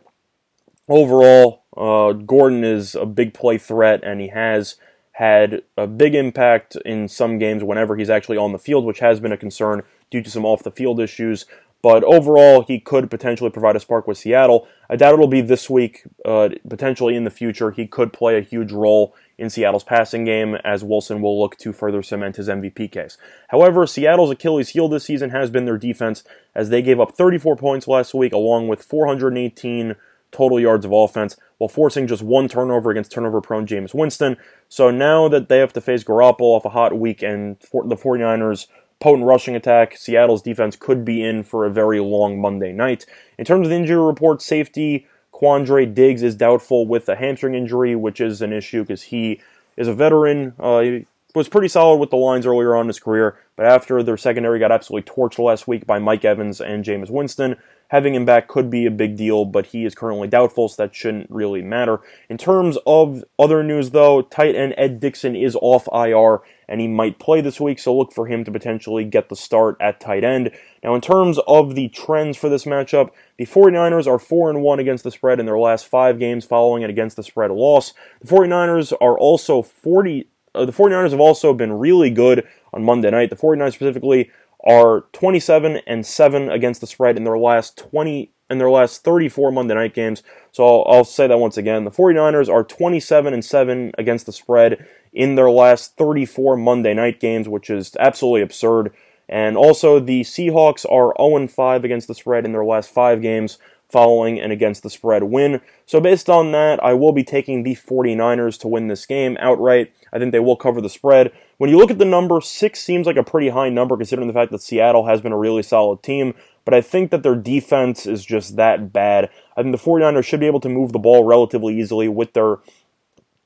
overall, 0.88 1.64
uh, 1.76 2.12
Gordon 2.12 2.64
is 2.64 2.94
a 2.94 3.04
big 3.04 3.34
play 3.34 3.58
threat 3.58 4.00
and 4.02 4.20
he 4.20 4.28
has 4.28 4.76
had 5.12 5.62
a 5.76 5.86
big 5.86 6.14
impact 6.14 6.76
in 6.84 7.08
some 7.08 7.38
games 7.38 7.62
whenever 7.62 7.96
he's 7.96 8.10
actually 8.10 8.38
on 8.38 8.52
the 8.52 8.58
field, 8.58 8.84
which 8.84 9.00
has 9.00 9.20
been 9.20 9.32
a 9.32 9.36
concern 9.36 9.82
due 10.10 10.22
to 10.22 10.30
some 10.30 10.44
off 10.44 10.62
the 10.62 10.70
field 10.70 11.00
issues. 11.00 11.46
But 11.80 12.02
overall, 12.02 12.62
he 12.62 12.80
could 12.80 13.08
potentially 13.08 13.50
provide 13.50 13.76
a 13.76 13.80
spark 13.80 14.08
with 14.08 14.18
Seattle. 14.18 14.66
I 14.90 14.96
doubt 14.96 15.14
it'll 15.14 15.28
be 15.28 15.40
this 15.40 15.70
week. 15.70 16.02
Uh, 16.24 16.48
potentially 16.68 17.14
in 17.14 17.22
the 17.24 17.30
future, 17.30 17.70
he 17.70 17.86
could 17.86 18.12
play 18.12 18.36
a 18.36 18.42
huge 18.42 18.72
role 18.72 19.14
in 19.38 19.48
Seattle's 19.48 19.84
passing 19.84 20.24
game, 20.24 20.56
as 20.64 20.82
Wilson 20.82 21.22
will 21.22 21.38
look 21.40 21.56
to 21.58 21.72
further 21.72 22.02
cement 22.02 22.36
his 22.36 22.48
MVP 22.48 22.90
case. 22.90 23.16
However, 23.48 23.86
Seattle's 23.86 24.32
Achilles 24.32 24.70
heel 24.70 24.88
this 24.88 25.04
season 25.04 25.30
has 25.30 25.50
been 25.50 25.64
their 25.64 25.78
defense, 25.78 26.24
as 26.56 26.70
they 26.70 26.82
gave 26.82 26.98
up 26.98 27.14
34 27.16 27.54
points 27.54 27.86
last 27.86 28.12
week, 28.12 28.32
along 28.32 28.66
with 28.66 28.82
418 28.82 29.94
total 30.32 30.58
yards 30.58 30.84
of 30.84 30.92
offense, 30.92 31.36
while 31.58 31.68
forcing 31.68 32.08
just 32.08 32.22
one 32.22 32.48
turnover 32.48 32.90
against 32.90 33.12
turnover 33.12 33.40
prone 33.40 33.66
Jameis 33.66 33.94
Winston. 33.94 34.36
So 34.68 34.90
now 34.90 35.28
that 35.28 35.48
they 35.48 35.58
have 35.58 35.72
to 35.74 35.80
face 35.80 36.02
Garoppolo 36.02 36.56
off 36.56 36.64
a 36.64 36.70
hot 36.70 36.98
week 36.98 37.22
and 37.22 37.56
the 37.60 37.96
49ers 37.96 38.66
potent 39.00 39.26
rushing 39.26 39.54
attack. 39.54 39.96
Seattle's 39.96 40.42
defense 40.42 40.76
could 40.76 41.04
be 41.04 41.22
in 41.22 41.42
for 41.42 41.64
a 41.64 41.70
very 41.70 42.00
long 42.00 42.40
Monday 42.40 42.72
night. 42.72 43.06
In 43.38 43.44
terms 43.44 43.66
of 43.66 43.70
the 43.70 43.76
injury 43.76 44.04
report, 44.04 44.42
safety 44.42 45.06
Quandre 45.32 45.92
Diggs 45.92 46.22
is 46.22 46.34
doubtful 46.34 46.86
with 46.86 47.08
a 47.08 47.16
hamstring 47.16 47.54
injury, 47.54 47.94
which 47.94 48.20
is 48.20 48.42
an 48.42 48.52
issue 48.52 48.82
because 48.82 49.02
he 49.02 49.40
is 49.76 49.86
a 49.86 49.94
veteran. 49.94 50.54
Uh, 50.58 51.00
was 51.34 51.48
pretty 51.48 51.68
solid 51.68 51.98
with 51.98 52.10
the 52.10 52.16
Lions 52.16 52.46
earlier 52.46 52.74
on 52.74 52.82
in 52.82 52.88
his 52.88 53.00
career, 53.00 53.38
but 53.54 53.66
after 53.66 54.02
their 54.02 54.16
secondary 54.16 54.58
got 54.58 54.72
absolutely 54.72 55.10
torched 55.10 55.38
last 55.38 55.68
week 55.68 55.86
by 55.86 55.98
Mike 55.98 56.24
Evans 56.24 56.60
and 56.60 56.84
Jameis 56.84 57.10
Winston, 57.10 57.56
having 57.88 58.14
him 58.14 58.24
back 58.24 58.48
could 58.48 58.70
be 58.70 58.86
a 58.86 58.90
big 58.90 59.16
deal, 59.16 59.44
but 59.44 59.66
he 59.66 59.84
is 59.84 59.94
currently 59.94 60.26
doubtful, 60.26 60.68
so 60.68 60.82
that 60.82 60.94
shouldn't 60.94 61.30
really 61.30 61.60
matter. 61.60 62.00
In 62.30 62.38
terms 62.38 62.78
of 62.86 63.24
other 63.38 63.62
news, 63.62 63.90
though, 63.90 64.22
tight 64.22 64.54
end 64.54 64.74
Ed 64.78 65.00
Dickson 65.00 65.36
is 65.36 65.56
off 65.60 65.88
IR 65.92 66.40
and 66.66 66.80
he 66.80 66.88
might 66.88 67.18
play 67.18 67.40
this 67.40 67.60
week, 67.60 67.78
so 67.78 67.96
look 67.96 68.12
for 68.12 68.26
him 68.26 68.44
to 68.44 68.50
potentially 68.50 69.04
get 69.04 69.28
the 69.28 69.36
start 69.36 69.76
at 69.80 70.00
tight 70.00 70.22
end. 70.22 70.50
Now, 70.82 70.94
in 70.94 71.00
terms 71.00 71.38
of 71.46 71.74
the 71.74 71.88
trends 71.88 72.36
for 72.36 72.50
this 72.50 72.64
matchup, 72.64 73.10
the 73.38 73.46
49ers 73.46 74.06
are 74.06 74.18
4 74.18 74.50
and 74.50 74.62
1 74.62 74.78
against 74.78 75.04
the 75.04 75.10
spread 75.10 75.40
in 75.40 75.46
their 75.46 75.58
last 75.58 75.86
5 75.86 76.18
games 76.18 76.44
following 76.44 76.84
an 76.84 76.90
against 76.90 77.16
the 77.16 77.22
spread 77.22 77.50
loss. 77.50 77.94
The 78.20 78.28
49ers 78.28 78.92
are 79.00 79.18
also 79.18 79.62
40 79.62 80.28
uh, 80.58 80.64
the 80.64 80.72
49ers 80.72 81.10
have 81.10 81.20
also 81.20 81.52
been 81.52 81.72
really 81.72 82.10
good 82.10 82.46
on 82.72 82.84
Monday 82.84 83.10
night. 83.10 83.30
The 83.30 83.36
49ers 83.36 83.74
specifically 83.74 84.30
are 84.64 85.06
27 85.12 85.80
and 85.86 86.04
7 86.04 86.50
against 86.50 86.80
the 86.80 86.86
spread 86.86 87.16
in 87.16 87.24
their 87.24 87.38
last 87.38 87.76
20 87.78 88.32
in 88.50 88.58
their 88.58 88.70
last 88.70 89.04
34 89.04 89.52
Monday 89.52 89.74
night 89.74 89.94
games. 89.94 90.22
So 90.52 90.64
I'll, 90.64 90.84
I'll, 90.88 91.04
say 91.04 91.26
that 91.26 91.38
once 91.38 91.58
again. 91.58 91.84
The 91.84 91.90
49ers 91.90 92.48
are 92.48 92.64
27 92.64 93.34
and 93.34 93.44
7 93.44 93.92
against 93.98 94.24
the 94.24 94.32
spread 94.32 94.86
in 95.12 95.34
their 95.34 95.50
last 95.50 95.96
34 95.98 96.56
Monday 96.56 96.94
night 96.94 97.20
games, 97.20 97.46
which 97.46 97.68
is 97.68 97.94
absolutely 98.00 98.40
absurd. 98.40 98.92
And 99.28 99.56
also, 99.58 100.00
the 100.00 100.22
Seahawks 100.22 100.90
are 100.90 101.14
0 101.20 101.48
5 101.48 101.84
against 101.84 102.08
the 102.08 102.14
spread 102.14 102.46
in 102.46 102.52
their 102.52 102.64
last 102.64 102.90
five 102.90 103.20
games 103.20 103.58
following 103.90 104.38
an 104.38 104.50
against 104.50 104.82
the 104.82 104.90
spread 104.90 105.24
win. 105.24 105.60
So, 105.84 106.00
based 106.00 106.30
on 106.30 106.52
that, 106.52 106.82
I 106.82 106.94
will 106.94 107.12
be 107.12 107.24
taking 107.24 107.62
the 107.62 107.74
49ers 107.74 108.58
to 108.60 108.68
win 108.68 108.88
this 108.88 109.04
game 109.04 109.36
outright. 109.38 109.92
I 110.12 110.18
think 110.18 110.32
they 110.32 110.40
will 110.40 110.56
cover 110.56 110.80
the 110.80 110.88
spread. 110.88 111.32
When 111.58 111.70
you 111.70 111.78
look 111.78 111.90
at 111.90 111.98
the 111.98 112.04
number, 112.04 112.40
six 112.40 112.80
seems 112.80 113.06
like 113.06 113.16
a 113.16 113.22
pretty 113.22 113.48
high 113.48 113.68
number 113.68 113.96
considering 113.96 114.28
the 114.28 114.34
fact 114.34 114.52
that 114.52 114.62
Seattle 114.62 115.06
has 115.06 115.20
been 115.20 115.32
a 115.32 115.38
really 115.38 115.62
solid 115.62 116.02
team, 116.02 116.34
but 116.64 116.74
I 116.74 116.80
think 116.80 117.10
that 117.10 117.22
their 117.22 117.34
defense 117.34 118.06
is 118.06 118.24
just 118.24 118.56
that 118.56 118.92
bad. 118.92 119.30
I 119.56 119.62
think 119.62 119.74
the 119.74 119.82
49ers 119.82 120.24
should 120.24 120.40
be 120.40 120.46
able 120.46 120.60
to 120.60 120.68
move 120.68 120.92
the 120.92 120.98
ball 120.98 121.24
relatively 121.24 121.78
easily 121.78 122.08
with 122.08 122.32
their 122.34 122.58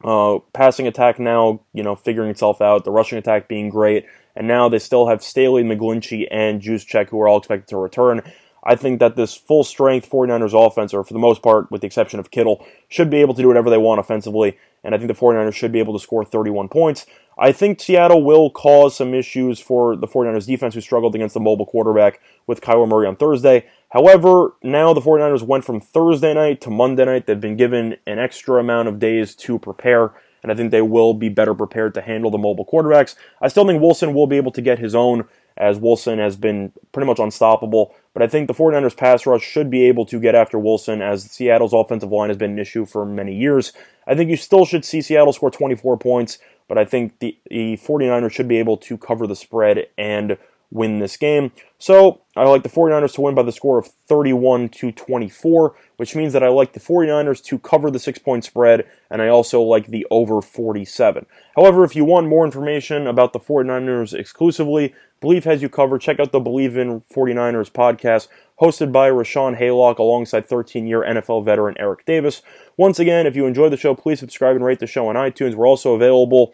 uh, 0.05 0.39
passing 0.53 0.87
attack 0.87 1.19
now, 1.19 1.61
you 1.73 1.83
know, 1.83 1.95
figuring 1.95 2.31
itself 2.31 2.61
out, 2.61 2.85
the 2.85 2.91
rushing 2.91 3.19
attack 3.19 3.49
being 3.49 3.69
great, 3.69 4.07
and 4.35 4.49
now 4.49 4.69
they 4.69 4.79
still 4.79 5.07
have 5.07 5.23
Staley, 5.23 5.63
McGlinchey, 5.63 6.27
and 6.31 6.61
Juszczyk, 6.61 7.09
who 7.09 7.21
are 7.21 7.29
all 7.29 7.39
expected 7.39 7.69
to 7.69 7.77
return. 7.77 8.23
I 8.65 8.77
think 8.77 9.01
that 9.01 9.17
this 9.17 9.35
full 9.35 9.65
strength 9.65 10.09
49ers 10.09 10.55
offense, 10.55 10.95
or 10.95 11.03
for 11.03 11.13
the 11.13 11.19
most 11.19 11.43
part, 11.43 11.71
with 11.71 11.81
the 11.81 11.87
exception 11.87 12.21
of 12.21 12.31
Kittle, 12.31 12.65
should 12.89 13.11
be 13.11 13.21
able 13.21 13.35
to 13.35 13.43
do 13.43 13.49
whatever 13.49 13.71
they 13.71 13.79
want 13.79 13.99
offensively, 13.99 14.57
and 14.85 14.95
I 14.95 14.99
think 14.99 15.09
the 15.09 15.15
49ers 15.15 15.55
should 15.55 15.73
be 15.73 15.81
able 15.81 15.93
to 15.95 16.03
score 16.03 16.25
31 16.25 16.69
points. 16.69 17.07
I 17.39 17.51
think 17.51 17.81
Seattle 17.81 18.23
will 18.23 18.51
cause 18.51 18.97
some 18.97 19.15
issues 19.15 19.59
for 19.59 19.97
the 19.97 20.07
49ers 20.07 20.47
defense, 20.47 20.75
who 20.75 20.81
struggled 20.81 21.15
against 21.15 21.35
the 21.35 21.41
mobile 21.41 21.67
quarterback 21.67 22.21
with 22.47 22.61
Kyler 22.61 22.89
Murray 22.89 23.07
on 23.07 23.17
Thursday. 23.17 23.67
However, 23.91 24.55
now 24.63 24.93
the 24.93 25.01
49ers 25.01 25.43
went 25.43 25.65
from 25.65 25.81
Thursday 25.81 26.35
night 26.35 26.61
to 26.61 26.71
Monday 26.71 27.05
night. 27.05 27.27
They've 27.27 27.41
been 27.41 27.57
given 27.57 27.97
an 28.07 28.19
extra 28.19 28.61
amount 28.61 28.89
of 28.89 28.99
days 28.99 29.35
to 29.37 29.59
prepare, 29.59 30.13
and 30.43 30.53
I 30.53 30.55
think 30.55 30.71
they 30.71 30.83
will 30.83 31.15
be 31.15 31.29
better 31.29 31.55
prepared 31.55 31.95
to 31.95 32.01
handle 32.01 32.31
the 32.31 32.39
mobile 32.39 32.67
quarterbacks. 32.67 33.17
I 33.41 33.49
still 33.49 33.67
think 33.67 33.83
Wilson 33.83 34.15
will 34.15 34.27
be 34.27 34.37
able 34.37 34.53
to 34.53 34.63
get 34.63 34.79
his 34.79 34.95
own 34.95 35.25
as 35.57 35.79
Wilson 35.79 36.19
has 36.19 36.37
been 36.37 36.73
pretty 36.93 37.07
much 37.07 37.19
unstoppable. 37.19 37.95
But 38.15 38.23
I 38.23 38.27
think 38.27 38.49
the 38.49 38.55
49ers 38.55 38.97
pass 38.97 39.27
rush 39.27 39.43
should 39.43 39.71
be 39.71 39.87
able 39.87 40.05
to 40.07 40.21
get 40.21 40.35
after 40.35 40.59
Wilson 40.59 41.01
as 41.01 41.25
Seattle's 41.25 41.73
offensive 41.73 42.13
line 42.13 42.29
has 42.31 42.37
been 42.37 42.53
an 42.53 42.59
issue 42.59 42.85
for 42.85 43.07
many 43.07 43.35
years. 43.35 43.73
I 44.07 44.15
think 44.15 44.31
you 44.31 44.37
still 44.37 44.67
should 44.67 44.85
see 44.85 45.01
Seattle 45.01 45.33
score 45.33 45.51
24 45.51 45.97
points, 45.99 46.39
but 46.69 46.79
I 46.79 46.85
think 46.85 47.19
the, 47.21 47.37
the 47.51 47.77
49ers 47.77 48.33
should 48.33 48.49
be 48.49 48.59
able 48.59 48.77
to 48.79 48.99
cover 48.99 49.27
the 49.27 49.37
spread 49.37 49.87
and 49.97 50.37
win 50.73 50.99
this 50.99 51.17
game. 51.17 51.53
So 51.79 52.23
I 52.37 52.45
like 52.45 52.63
the 52.63 52.69
49ers 52.69 53.15
to 53.15 53.21
win 53.21 53.35
by 53.35 53.43
the 53.43 53.53
score 53.53 53.79
of 53.79 53.87
31 53.87 54.71
to 54.71 54.91
24, 54.91 55.75
which 55.97 56.17
means 56.17 56.33
that 56.33 56.43
I 56.43 56.49
like 56.49 56.73
the 56.73 56.81
49ers 56.81 57.45
to 57.45 57.59
cover 57.59 57.91
the 57.91 57.99
six 57.99 58.19
point 58.19 58.45
spread, 58.45 58.87
and 59.11 59.21
I 59.21 59.29
also 59.29 59.61
like 59.61 59.89
the 59.89 60.07
over 60.11 60.41
47. 60.41 61.27
However, 61.57 61.85
if 61.85 61.95
you 61.95 62.05
want 62.05 62.29
more 62.29 62.45
information 62.45 63.07
about 63.07 63.33
the 63.33 63.41
49ers 63.41 64.15
exclusively, 64.15 64.95
Bleav 65.23 65.45
has 65.45 65.63
you 65.63 65.69
covered. 65.69 66.01
Check 66.01 66.19
out 66.19 66.33
the 66.33 66.41
Bleav 66.41 66.77
in 66.77 67.01
49ers 67.03 67.71
podcast, 67.71 68.29
hosted 68.61 68.91
by 68.91 69.09
Rashawn 69.11 69.59
Haylock 69.59 69.99
alongside 69.99 70.49
13 70.49 70.87
year 70.87 71.03
NFL 71.03 71.45
veteran 71.45 71.77
Eric 71.79 72.05
Davis. 72.07 72.43
Once 72.77 72.99
again, 72.99 73.27
if 73.27 73.37
you 73.37 73.47
enjoyed 73.47 73.73
the 73.73 73.77
show, 73.77 73.95
please 73.95 74.19
subscribe 74.19 74.57
and 74.57 74.65
rate 74.65 74.81
the 74.81 74.87
show 74.87 75.09
on 75.09 75.17
iTunes. 75.17 75.55
We're 75.55 75.69
also 75.69 75.95
available 75.95 76.53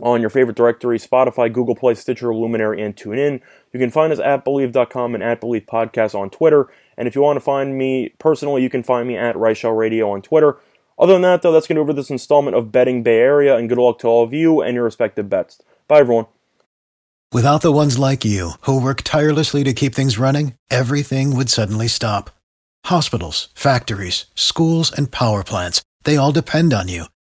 on 0.00 0.20
your 0.20 0.30
favorite 0.30 0.56
directory 0.56 0.98
Spotify, 0.98 1.52
Google 1.52 1.74
Play, 1.74 1.94
Stitcher, 1.94 2.34
Luminary, 2.34 2.80
and 2.82 2.96
TuneIn. 2.96 3.40
You 3.72 3.80
can 3.80 3.90
find 3.90 4.12
us 4.12 4.18
at 4.18 4.44
Bleav.com 4.44 5.14
and 5.14 5.22
at 5.22 5.40
Bleav 5.40 5.66
Podcast 5.66 6.14
on 6.14 6.30
Twitter. 6.30 6.68
And 6.96 7.06
if 7.06 7.14
you 7.14 7.22
want 7.22 7.36
to 7.36 7.40
find 7.40 7.76
me 7.76 8.14
personally, 8.18 8.62
you 8.62 8.70
can 8.70 8.82
find 8.82 9.06
me 9.06 9.16
at 9.16 9.36
Reichel 9.36 9.76
Radio 9.76 10.10
on 10.10 10.22
Twitter. 10.22 10.58
Other 10.98 11.14
than 11.14 11.22
that, 11.22 11.42
though, 11.42 11.52
that's 11.52 11.66
going 11.66 11.76
to 11.76 11.82
over 11.82 11.92
this 11.92 12.10
installment 12.10 12.56
of 12.56 12.70
Betting 12.70 13.02
Bay 13.02 13.18
Area, 13.18 13.56
and 13.56 13.68
good 13.68 13.78
luck 13.78 13.98
to 14.00 14.08
all 14.08 14.22
of 14.22 14.32
you 14.32 14.60
and 14.60 14.74
your 14.74 14.84
respective 14.84 15.28
bets. 15.28 15.60
Bye, 15.88 16.00
everyone. 16.00 16.26
Without 17.32 17.62
the 17.62 17.72
ones 17.72 17.98
like 17.98 18.26
you, 18.26 18.52
who 18.62 18.80
work 18.80 19.02
tirelessly 19.02 19.64
to 19.64 19.72
keep 19.72 19.94
things 19.94 20.18
running, 20.18 20.54
everything 20.70 21.34
would 21.34 21.48
suddenly 21.48 21.88
stop. 21.88 22.30
Hospitals, 22.84 23.48
factories, 23.54 24.26
schools, 24.34 24.92
and 24.92 25.10
power 25.10 25.42
plants, 25.42 25.82
they 26.04 26.16
all 26.18 26.32
depend 26.32 26.74
on 26.74 26.88
you. 26.88 27.06